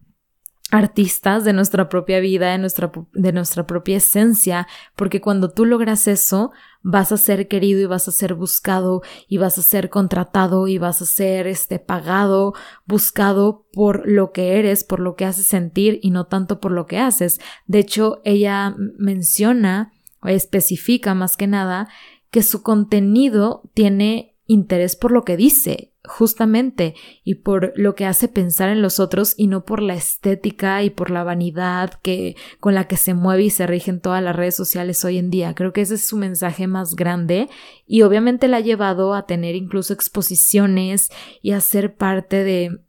artistas 0.73 1.43
de 1.43 1.53
nuestra 1.53 1.87
propia 1.87 2.19
vida, 2.19 2.51
de 2.51 2.57
nuestra, 2.57 2.91
de 3.13 3.31
nuestra 3.31 3.67
propia 3.67 3.97
esencia, 3.97 4.67
porque 4.95 5.21
cuando 5.21 5.51
tú 5.51 5.65
logras 5.65 6.07
eso, 6.07 6.51
vas 6.81 7.11
a 7.11 7.17
ser 7.17 7.47
querido 7.47 7.79
y 7.79 7.85
vas 7.85 8.07
a 8.07 8.11
ser 8.11 8.33
buscado 8.33 9.03
y 9.27 9.37
vas 9.37 9.59
a 9.59 9.61
ser 9.61 9.91
contratado 9.91 10.67
y 10.67 10.79
vas 10.79 10.99
a 11.03 11.05
ser 11.05 11.45
este 11.45 11.77
pagado, 11.77 12.53
buscado 12.87 13.67
por 13.71 14.09
lo 14.09 14.31
que 14.31 14.57
eres, 14.57 14.83
por 14.83 14.99
lo 14.99 15.15
que 15.15 15.25
haces 15.25 15.45
sentir 15.45 15.99
y 16.01 16.09
no 16.09 16.25
tanto 16.25 16.59
por 16.59 16.71
lo 16.71 16.87
que 16.87 16.97
haces. 16.97 17.39
De 17.67 17.77
hecho, 17.77 18.19
ella 18.23 18.75
menciona 18.97 19.93
o 20.23 20.29
especifica 20.29 21.13
más 21.13 21.37
que 21.37 21.45
nada 21.45 21.87
que 22.31 22.41
su 22.41 22.63
contenido 22.63 23.69
tiene 23.75 24.35
interés 24.47 24.95
por 24.95 25.11
lo 25.11 25.23
que 25.23 25.37
dice. 25.37 25.92
Justamente 26.05 26.95
y 27.23 27.35
por 27.35 27.71
lo 27.75 27.95
que 27.95 28.05
hace 28.05 28.27
pensar 28.27 28.69
en 28.69 28.81
los 28.81 28.99
otros 28.99 29.33
y 29.37 29.47
no 29.47 29.63
por 29.63 29.81
la 29.81 29.95
estética 29.95 30.83
y 30.83 30.89
por 30.89 31.09
la 31.09 31.23
vanidad 31.23 31.93
que 32.01 32.35
con 32.59 32.75
la 32.75 32.87
que 32.87 32.97
se 32.97 33.13
mueve 33.13 33.43
y 33.43 33.49
se 33.49 33.67
rigen 33.67 34.01
todas 34.01 34.21
las 34.21 34.35
redes 34.35 34.55
sociales 34.55 35.03
hoy 35.05 35.17
en 35.17 35.29
día. 35.29 35.55
Creo 35.55 35.71
que 35.71 35.81
ese 35.81 35.95
es 35.95 36.05
su 36.05 36.17
mensaje 36.17 36.67
más 36.67 36.95
grande 36.95 37.49
y 37.87 38.01
obviamente 38.01 38.47
la 38.47 38.57
ha 38.57 38.61
llevado 38.61 39.13
a 39.13 39.25
tener 39.25 39.55
incluso 39.55 39.93
exposiciones 39.93 41.09
y 41.41 41.51
a 41.51 41.61
ser 41.61 41.95
parte 41.95 42.43
de 42.43 42.79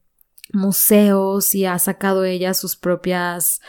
museos 0.53 1.55
y 1.55 1.67
ha 1.67 1.79
sacado 1.79 2.25
ella 2.25 2.55
sus 2.55 2.77
propias 2.77 3.61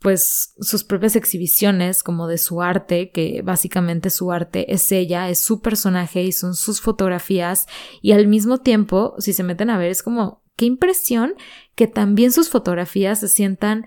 pues 0.00 0.54
sus 0.60 0.84
propias 0.84 1.16
exhibiciones 1.16 2.02
como 2.02 2.26
de 2.26 2.38
su 2.38 2.62
arte, 2.62 3.10
que 3.10 3.42
básicamente 3.42 4.10
su 4.10 4.30
arte 4.30 4.72
es 4.72 4.92
ella, 4.92 5.28
es 5.30 5.40
su 5.40 5.60
personaje 5.60 6.22
y 6.22 6.32
son 6.32 6.54
sus 6.54 6.80
fotografías 6.80 7.66
y 8.02 8.12
al 8.12 8.26
mismo 8.26 8.58
tiempo, 8.58 9.14
si 9.18 9.32
se 9.32 9.42
meten 9.42 9.70
a 9.70 9.78
ver, 9.78 9.90
es 9.90 10.02
como, 10.02 10.42
qué 10.56 10.66
impresión 10.66 11.34
que 11.74 11.86
también 11.86 12.32
sus 12.32 12.48
fotografías 12.48 13.20
se 13.20 13.28
sientan 13.28 13.86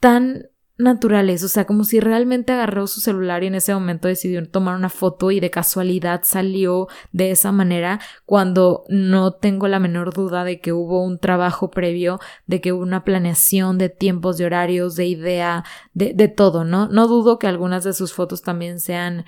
tan 0.00 0.48
naturales, 0.76 1.44
o 1.44 1.48
sea, 1.48 1.66
como 1.66 1.84
si 1.84 2.00
realmente 2.00 2.52
agarró 2.52 2.88
su 2.88 3.00
celular 3.00 3.44
y 3.44 3.46
en 3.46 3.54
ese 3.54 3.72
momento 3.72 4.08
decidió 4.08 4.44
tomar 4.48 4.74
una 4.74 4.88
foto 4.88 5.30
y 5.30 5.38
de 5.38 5.50
casualidad 5.50 6.22
salió 6.24 6.88
de 7.12 7.30
esa 7.30 7.52
manera 7.52 8.00
cuando 8.26 8.84
no 8.88 9.32
tengo 9.32 9.68
la 9.68 9.78
menor 9.78 10.12
duda 10.12 10.42
de 10.42 10.60
que 10.60 10.72
hubo 10.72 11.04
un 11.04 11.20
trabajo 11.20 11.70
previo, 11.70 12.18
de 12.46 12.60
que 12.60 12.72
hubo 12.72 12.82
una 12.82 13.04
planeación 13.04 13.78
de 13.78 13.88
tiempos, 13.88 14.36
de 14.36 14.46
horarios, 14.46 14.96
de 14.96 15.06
idea, 15.06 15.64
de, 15.92 16.12
de 16.12 16.28
todo, 16.28 16.64
¿no? 16.64 16.88
No 16.88 17.06
dudo 17.06 17.38
que 17.38 17.46
algunas 17.46 17.84
de 17.84 17.92
sus 17.92 18.12
fotos 18.12 18.42
también 18.42 18.80
sean 18.80 19.24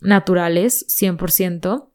naturales, 0.00 0.86
100%, 0.88 1.90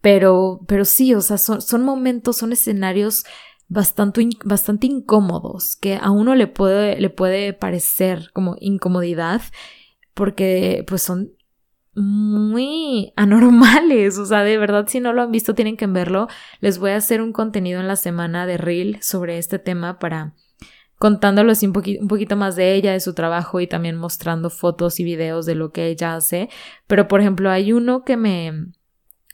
pero, 0.00 0.60
pero 0.66 0.84
sí, 0.84 1.14
o 1.14 1.20
sea, 1.20 1.38
son, 1.38 1.62
son 1.62 1.84
momentos, 1.84 2.36
son 2.36 2.52
escenarios 2.52 3.24
bastante, 3.68 4.28
bastante 4.44 4.86
incómodos, 4.86 5.76
que 5.76 5.96
a 6.00 6.10
uno 6.10 6.34
le 6.34 6.46
puede, 6.46 7.00
le 7.00 7.10
puede 7.10 7.52
parecer 7.52 8.30
como 8.32 8.56
incomodidad, 8.60 9.42
porque 10.14 10.84
pues 10.86 11.02
son 11.02 11.32
muy 11.94 13.12
anormales, 13.16 14.18
o 14.18 14.26
sea, 14.26 14.44
de 14.44 14.58
verdad 14.58 14.86
si 14.88 15.00
no 15.00 15.12
lo 15.12 15.22
han 15.22 15.32
visto 15.32 15.54
tienen 15.54 15.76
que 15.76 15.86
verlo. 15.86 16.28
Les 16.60 16.78
voy 16.78 16.92
a 16.92 16.96
hacer 16.96 17.22
un 17.22 17.32
contenido 17.32 17.80
en 17.80 17.88
la 17.88 17.96
semana 17.96 18.46
de 18.46 18.58
Reel 18.58 19.02
sobre 19.02 19.38
este 19.38 19.58
tema 19.58 19.98
para 19.98 20.34
contándoles 20.98 21.64
un, 21.64 21.72
un 22.00 22.08
poquito 22.08 22.36
más 22.36 22.54
de 22.54 22.74
ella, 22.74 22.92
de 22.92 23.00
su 23.00 23.12
trabajo 23.12 23.58
y 23.58 23.66
también 23.66 23.96
mostrando 23.96 24.50
fotos 24.50 25.00
y 25.00 25.04
videos 25.04 25.46
de 25.46 25.56
lo 25.56 25.72
que 25.72 25.88
ella 25.88 26.14
hace. 26.14 26.48
Pero 26.86 27.08
por 27.08 27.20
ejemplo, 27.20 27.50
hay 27.50 27.72
uno 27.72 28.04
que 28.04 28.16
me, 28.16 28.52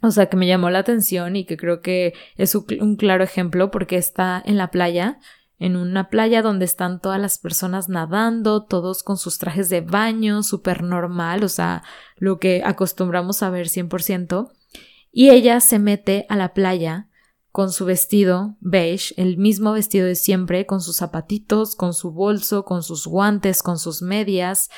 o 0.01 0.11
sea, 0.11 0.27
que 0.27 0.37
me 0.37 0.47
llamó 0.47 0.71
la 0.71 0.81
atención 0.81 1.37
y 1.37 1.45
que 1.45 1.57
creo 1.57 1.81
que 1.81 2.15
es 2.37 2.55
un 2.55 2.97
claro 2.97 3.25
ejemplo 3.25 3.71
porque 3.71 3.97
está 3.97 4.43
en 4.45 4.57
la 4.57 4.71
playa, 4.71 5.19
en 5.59 5.77
una 5.77 6.09
playa 6.09 6.41
donde 6.41 6.65
están 6.65 7.01
todas 7.01 7.21
las 7.21 7.39
personas 7.39 7.89
nadando, 7.89 8.65
todos 8.65 9.03
con 9.03 9.17
sus 9.17 9.39
trajes 9.39 9.69
de 9.69 9.81
baño, 9.81 10.43
súper 10.43 10.83
normal, 10.83 11.43
o 11.43 11.49
sea, 11.49 11.83
lo 12.17 12.39
que 12.39 12.63
acostumbramos 12.65 13.43
a 13.43 13.51
ver 13.51 13.67
100%. 13.67 14.53
Y 15.11 15.31
ella 15.31 15.61
se 15.61 15.79
mete 15.79 16.27
a 16.29 16.37
la 16.37 16.55
playa 16.55 17.09
con 17.51 17.73
su 17.73 17.87
vestido 17.87 18.57
beige, 18.61 19.15
el 19.17 19.37
mismo 19.37 19.73
vestido 19.73 20.07
de 20.07 20.15
siempre, 20.15 20.65
con 20.65 20.81
sus 20.81 20.99
zapatitos, 20.99 21.75
con 21.75 21.93
su 21.93 22.13
bolso, 22.13 22.65
con 22.65 22.85
sus 22.85 23.07
guantes, 23.07 23.63
con 23.63 23.79
sus 23.79 24.01
medias, 24.01 24.71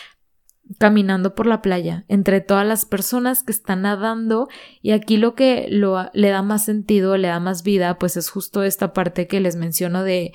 caminando 0.78 1.34
por 1.34 1.46
la 1.46 1.62
playa 1.62 2.04
entre 2.08 2.40
todas 2.40 2.66
las 2.66 2.84
personas 2.84 3.42
que 3.42 3.52
están 3.52 3.82
nadando 3.82 4.48
y 4.82 4.92
aquí 4.92 5.16
lo 5.16 5.34
que 5.34 5.66
lo, 5.70 6.10
le 6.12 6.30
da 6.30 6.42
más 6.42 6.64
sentido, 6.64 7.16
le 7.16 7.28
da 7.28 7.40
más 7.40 7.62
vida, 7.62 7.98
pues 7.98 8.16
es 8.16 8.30
justo 8.30 8.62
esta 8.62 8.92
parte 8.92 9.26
que 9.26 9.40
les 9.40 9.56
menciono 9.56 10.02
de 10.04 10.32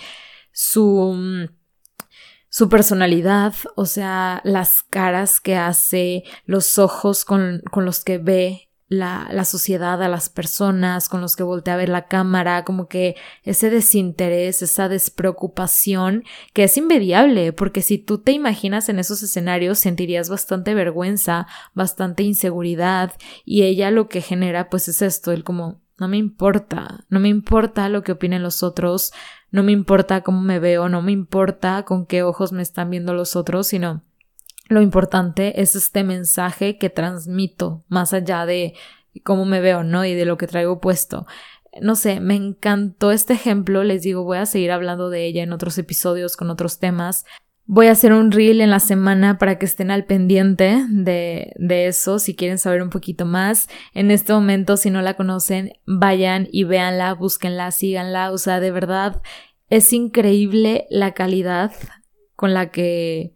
su 0.51 1.47
su 2.55 2.69
personalidad, 2.69 3.53
o 3.75 3.85
sea, 3.85 4.39
las 4.45 4.81
caras 4.81 5.41
que 5.41 5.57
hace, 5.57 6.23
los 6.45 6.79
ojos 6.79 7.25
con, 7.25 7.61
con 7.69 7.83
los 7.83 8.01
que 8.01 8.17
ve, 8.17 8.64
la, 8.87 9.27
la, 9.31 9.45
sociedad, 9.45 10.01
a 10.03 10.07
las 10.07 10.29
personas 10.29 11.09
con 11.09 11.21
los 11.21 11.35
que 11.35 11.43
voltea 11.43 11.73
a 11.73 11.77
ver 11.77 11.89
la 11.89 12.07
cámara, 12.07 12.63
como 12.63 12.87
que 12.87 13.15
ese 13.43 13.69
desinterés, 13.69 14.61
esa 14.61 14.89
despreocupación 14.89 16.23
que 16.53 16.65
es 16.65 16.77
inmediable, 16.77 17.51
porque 17.51 17.81
si 17.81 17.97
tú 17.97 18.19
te 18.19 18.31
imaginas 18.31 18.87
en 18.89 18.99
esos 18.99 19.23
escenarios 19.23 19.79
sentirías 19.79 20.29
bastante 20.29 20.75
vergüenza, 20.75 21.47
bastante 21.73 22.23
inseguridad 22.23 23.13
y 23.43 23.63
ella 23.63 23.89
lo 23.89 24.07
que 24.07 24.21
genera 24.21 24.69
pues 24.69 24.87
es 24.87 25.01
esto, 25.01 25.31
el 25.31 25.43
como 25.43 25.81
no 25.97 26.07
me 26.07 26.17
importa, 26.17 27.05
no 27.09 27.19
me 27.19 27.29
importa 27.29 27.89
lo 27.89 28.03
que 28.03 28.11
opinen 28.11 28.43
los 28.43 28.63
otros, 28.63 29.13
no 29.49 29.63
me 29.63 29.71
importa 29.71 30.21
cómo 30.21 30.41
me 30.41 30.59
veo, 30.59 30.89
no 30.89 31.01
me 31.01 31.13
importa 31.13 31.83
con 31.83 32.05
qué 32.05 32.21
ojos 32.21 32.51
me 32.51 32.61
están 32.61 32.89
viendo 32.89 33.13
los 33.13 33.35
otros, 33.35 33.67
sino 33.67 34.03
lo 34.67 34.81
importante 34.81 35.61
es 35.61 35.75
este 35.75 36.03
mensaje 36.03 36.77
que 36.77 36.89
transmito 36.89 37.83
más 37.87 38.13
allá 38.13 38.45
de 38.45 38.73
cómo 39.23 39.45
me 39.45 39.61
veo, 39.61 39.83
¿no? 39.83 40.05
Y 40.05 40.13
de 40.13 40.25
lo 40.25 40.37
que 40.37 40.47
traigo 40.47 40.79
puesto. 40.79 41.25
No 41.81 41.95
sé, 41.95 42.19
me 42.19 42.35
encantó 42.35 43.11
este 43.11 43.33
ejemplo, 43.33 43.83
les 43.83 44.01
digo, 44.01 44.23
voy 44.23 44.37
a 44.37 44.45
seguir 44.45 44.71
hablando 44.71 45.09
de 45.09 45.25
ella 45.25 45.43
en 45.43 45.53
otros 45.53 45.77
episodios 45.77 46.35
con 46.37 46.49
otros 46.49 46.79
temas. 46.79 47.25
Voy 47.67 47.87
a 47.87 47.91
hacer 47.91 48.13
un 48.13 48.31
reel 48.31 48.61
en 48.61 48.69
la 48.69 48.79
semana 48.79 49.37
para 49.37 49.57
que 49.57 49.65
estén 49.65 49.91
al 49.91 50.05
pendiente 50.05 50.85
de, 50.89 51.51
de 51.57 51.87
eso, 51.87 52.19
si 52.19 52.35
quieren 52.35 52.59
saber 52.59 52.81
un 52.81 52.91
poquito 52.91 53.25
más. 53.25 53.67
En 53.93 54.11
este 54.11 54.33
momento, 54.33 54.77
si 54.77 54.89
no 54.89 55.01
la 55.01 55.15
conocen, 55.15 55.73
vayan 55.85 56.47
y 56.51 56.63
véanla, 56.63 57.13
búsquenla, 57.13 57.71
síganla. 57.71 58.31
O 58.31 58.37
sea, 58.37 58.59
de 58.59 58.71
verdad, 58.71 59.21
es 59.69 59.91
increíble 59.93 60.85
la 60.89 61.13
calidad 61.13 61.71
con 62.35 62.53
la 62.53 62.69
que 62.69 63.34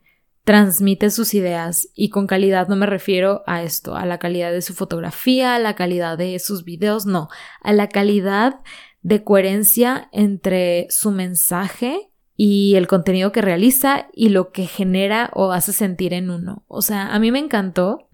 transmite 0.50 1.12
sus 1.12 1.36
ideas 1.36 1.90
y 1.94 2.10
con 2.10 2.26
calidad 2.26 2.70
no 2.70 2.76
me 2.76 2.88
refiero 2.88 3.44
a 3.46 3.62
esto, 3.62 3.96
a 3.96 4.08
la 4.08 4.18
calidad 4.18 4.52
de 4.52 4.64
su 4.64 4.74
fotografía, 4.74 5.54
a 5.54 5.60
la 5.60 5.76
calidad 5.76 6.18
de 6.18 6.40
sus 6.40 6.64
videos, 6.64 7.06
no, 7.06 7.30
a 7.62 7.72
la 7.72 7.88
calidad 7.88 8.62
de 9.04 9.24
coherencia 9.24 10.10
entre 10.12 10.88
su 10.90 11.12
mensaje 11.12 12.10
y 12.36 12.74
el 12.78 12.88
contenido 12.88 13.32
que 13.32 13.44
realiza 13.44 14.08
y 14.12 14.30
lo 14.30 14.52
que 14.52 14.66
genera 14.66 15.30
o 15.36 15.52
hace 15.52 15.72
sentir 15.72 16.16
en 16.16 16.32
uno. 16.32 16.64
O 16.68 16.82
sea, 16.82 17.14
a 17.14 17.20
mí 17.20 17.32
me 17.32 17.38
encantó. 17.38 18.10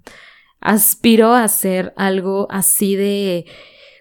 Aspiro 0.60 1.36
a 1.36 1.46
hacer 1.46 1.94
algo 1.96 2.48
así 2.50 2.98
de 2.98 3.46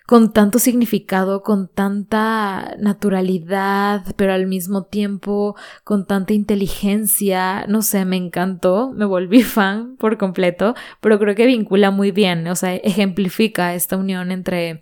con 0.07 0.33
tanto 0.33 0.59
significado, 0.59 1.43
con 1.43 1.69
tanta 1.69 2.77
naturalidad, 2.79 4.15
pero 4.17 4.35
al 4.35 4.47
mismo 4.47 4.85
tiempo 4.85 5.57
con 5.83 6.07
tanta 6.07 6.35
inteligencia. 6.35 7.67
No 7.69 7.83
sé, 7.83 8.05
me 8.05 8.17
encantó, 8.17 8.93
me 8.95 9.07
volví 9.07 9.43
fan 9.43 9.97
por 9.97 10.19
completo, 10.19 10.75
pero 11.01 11.19
creo 11.19 11.35
que 11.35 11.47
vincula 11.47 11.91
muy 11.91 12.11
bien, 12.11 12.47
o 12.49 12.57
sea, 12.57 12.75
ejemplifica 12.77 13.75
esta 13.75 13.97
unión 13.97 14.31
entre 14.31 14.81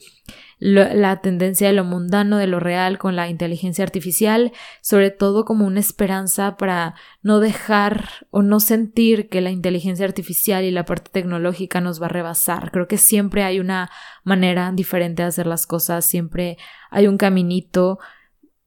la 0.64 1.20
tendencia 1.20 1.66
de 1.66 1.72
lo 1.72 1.82
mundano, 1.82 2.38
de 2.38 2.46
lo 2.46 2.60
real 2.60 2.96
con 2.96 3.16
la 3.16 3.28
inteligencia 3.28 3.82
artificial, 3.82 4.52
sobre 4.80 5.10
todo 5.10 5.44
como 5.44 5.66
una 5.66 5.80
esperanza 5.80 6.56
para 6.56 6.94
no 7.20 7.40
dejar 7.40 8.28
o 8.30 8.42
no 8.42 8.60
sentir 8.60 9.28
que 9.28 9.40
la 9.40 9.50
inteligencia 9.50 10.06
artificial 10.06 10.62
y 10.62 10.70
la 10.70 10.84
parte 10.84 11.10
tecnológica 11.10 11.80
nos 11.80 12.00
va 12.00 12.06
a 12.06 12.10
rebasar. 12.10 12.70
Creo 12.70 12.86
que 12.86 12.96
siempre 12.96 13.42
hay 13.42 13.58
una 13.58 13.90
manera 14.22 14.70
diferente 14.72 15.22
de 15.22 15.28
hacer 15.28 15.48
las 15.48 15.66
cosas, 15.66 16.04
siempre 16.04 16.58
hay 16.92 17.08
un 17.08 17.18
caminito 17.18 17.98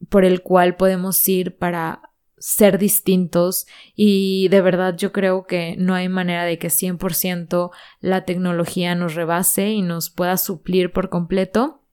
por 0.10 0.26
el 0.26 0.42
cual 0.42 0.76
podemos 0.76 1.26
ir 1.30 1.58
para 1.58 2.02
ser 2.38 2.78
distintos 2.78 3.68
y 3.96 4.50
de 4.50 4.60
verdad 4.60 4.98
yo 4.98 5.14
creo 5.14 5.46
que 5.46 5.78
no 5.78 5.96
hay 5.96 6.10
manera 6.10 6.44
de 6.44 6.60
que 6.60 6.68
100% 6.68 7.72
la 8.02 8.26
tecnología 8.26 8.96
nos 8.96 9.16
rebase 9.16 9.70
y 9.70 9.82
nos 9.82 10.10
pueda 10.10 10.36
suplir 10.36 10.92
por 10.92 11.08
completo. 11.08 11.84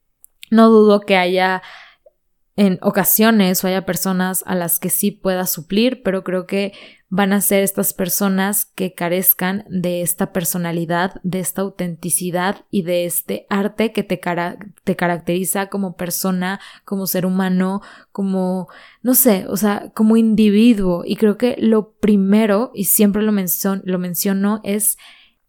No 0.53 0.69
dudo 0.69 1.01
que 1.01 1.17
haya 1.17 1.63
en 2.57 2.79
ocasiones 2.83 3.65
o 3.65 3.69
haya 3.69 3.87
personas 3.87 4.45
a 4.47 4.55
las 4.55 4.79
que 4.79 4.91
sí 4.91 5.11
pueda 5.11 5.47
suplir, 5.47 6.03
pero 6.03 6.23
creo 6.23 6.47
que 6.47 6.75
van 7.09 7.33
a 7.33 7.41
ser 7.41 7.63
estas 7.63 7.95
personas 7.95 8.67
que 8.67 8.93
carezcan 8.93 9.65
de 9.71 10.03
esta 10.03 10.31
personalidad, 10.31 11.15
de 11.23 11.41
esta 11.41 11.63
autenticidad 11.63 12.67
y 12.71 12.83
de 12.83 13.07
este 13.07 13.47
arte 13.49 13.93
que 13.93 14.03
te, 14.03 14.21
te 14.85 14.97
caracteriza 14.97 15.69
como 15.69 15.97
persona, 15.97 16.61
como 16.85 17.07
ser 17.07 17.25
humano, 17.25 17.81
como, 18.13 18.69
no 19.01 19.15
sé, 19.15 19.47
o 19.49 19.57
sea, 19.57 19.91
como 19.95 20.19
individuo. 20.19 21.03
Y 21.07 21.17
creo 21.17 21.39
que 21.39 21.57
lo 21.59 21.93
primero, 21.93 22.73
y 22.75 22.85
siempre 22.85 23.23
lo, 23.23 23.33
lo 23.33 23.99
menciono, 23.99 24.61
es 24.65 24.99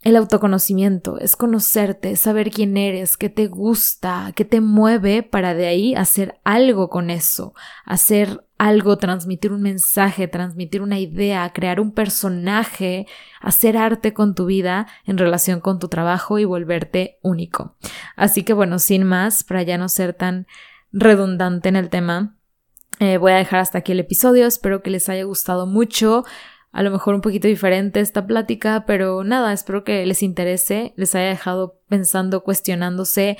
el 0.03 0.17
autoconocimiento 0.17 1.17
es 1.17 1.37
conocerte, 1.37 2.17
saber 2.17 2.51
quién 2.51 2.75
eres, 2.75 3.15
qué 3.15 3.29
te 3.29 3.47
gusta, 3.47 4.33
qué 4.35 4.43
te 4.43 4.59
mueve 4.59 5.23
para 5.23 5.53
de 5.53 5.65
ahí 5.67 5.95
hacer 5.95 6.39
algo 6.43 6.89
con 6.89 7.09
eso, 7.09 7.53
hacer 7.85 8.45
algo, 8.57 8.97
transmitir 8.97 9.53
un 9.53 9.61
mensaje, 9.61 10.27
transmitir 10.27 10.81
una 10.81 10.99
idea, 10.99 11.49
crear 11.53 11.79
un 11.79 11.93
personaje, 11.93 13.07
hacer 13.39 13.77
arte 13.77 14.13
con 14.13 14.35
tu 14.35 14.45
vida 14.45 14.87
en 15.05 15.17
relación 15.17 15.61
con 15.61 15.79
tu 15.79 15.87
trabajo 15.87 16.37
y 16.37 16.43
volverte 16.43 17.17
único. 17.21 17.77
Así 18.17 18.43
que 18.43 18.51
bueno, 18.51 18.79
sin 18.79 19.05
más, 19.05 19.45
para 19.45 19.63
ya 19.63 19.77
no 19.77 19.87
ser 19.87 20.13
tan 20.13 20.47
redundante 20.91 21.69
en 21.69 21.77
el 21.77 21.89
tema. 21.89 22.35
Eh, 22.99 23.17
voy 23.17 23.31
a 23.31 23.37
dejar 23.37 23.61
hasta 23.61 23.79
aquí 23.79 23.93
el 23.93 24.01
episodio, 24.01 24.45
espero 24.45 24.83
que 24.83 24.89
les 24.89 25.07
haya 25.07 25.23
gustado 25.23 25.65
mucho 25.65 26.25
a 26.73 26.81
lo 26.81 26.91
mejor 26.91 27.13
un 27.13 27.21
poquito 27.21 27.47
diferente 27.47 27.99
esta 27.99 28.25
plática, 28.25 28.83
pero 28.85 29.23
nada, 29.23 29.53
espero 29.53 29.83
que 29.83 30.05
les 30.05 30.23
interese, 30.23 30.93
les 30.97 31.13
haya 31.13 31.29
dejado 31.29 31.79
pensando, 31.87 32.43
cuestionándose. 32.43 33.37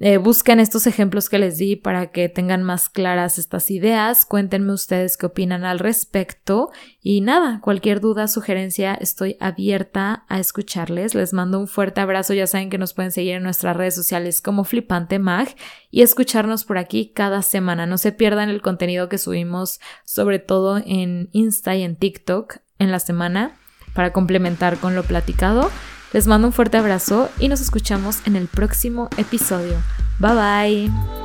Eh, 0.00 0.16
busquen 0.16 0.58
estos 0.58 0.88
ejemplos 0.88 1.28
que 1.28 1.38
les 1.38 1.56
di 1.56 1.76
para 1.76 2.10
que 2.10 2.28
tengan 2.28 2.64
más 2.64 2.88
claras 2.88 3.38
estas 3.38 3.70
ideas. 3.70 4.26
Cuéntenme 4.26 4.72
ustedes 4.72 5.16
qué 5.16 5.26
opinan 5.26 5.64
al 5.64 5.78
respecto. 5.78 6.72
Y 7.00 7.20
nada, 7.20 7.60
cualquier 7.60 8.00
duda, 8.00 8.26
sugerencia, 8.26 8.94
estoy 8.94 9.36
abierta 9.38 10.24
a 10.28 10.40
escucharles. 10.40 11.14
Les 11.14 11.32
mando 11.32 11.60
un 11.60 11.68
fuerte 11.68 12.00
abrazo. 12.00 12.34
Ya 12.34 12.48
saben 12.48 12.70
que 12.70 12.78
nos 12.78 12.92
pueden 12.92 13.12
seguir 13.12 13.34
en 13.34 13.44
nuestras 13.44 13.76
redes 13.76 13.94
sociales 13.94 14.42
como 14.42 14.64
Flipante 14.64 15.20
Mag 15.20 15.54
y 15.92 16.02
escucharnos 16.02 16.64
por 16.64 16.76
aquí 16.76 17.12
cada 17.14 17.42
semana. 17.42 17.86
No 17.86 17.96
se 17.96 18.10
pierdan 18.10 18.48
el 18.48 18.62
contenido 18.62 19.08
que 19.08 19.18
subimos, 19.18 19.78
sobre 20.04 20.40
todo 20.40 20.82
en 20.84 21.28
Insta 21.30 21.76
y 21.76 21.82
en 21.82 21.94
TikTok 21.94 22.56
en 22.80 22.90
la 22.90 22.98
semana 22.98 23.56
para 23.94 24.12
complementar 24.12 24.78
con 24.78 24.96
lo 24.96 25.04
platicado. 25.04 25.70
Les 26.14 26.28
mando 26.28 26.46
un 26.46 26.52
fuerte 26.52 26.76
abrazo 26.76 27.28
y 27.40 27.48
nos 27.48 27.60
escuchamos 27.60 28.18
en 28.24 28.36
el 28.36 28.46
próximo 28.46 29.10
episodio. 29.16 29.74
Bye 30.20 30.88
bye. 30.88 31.23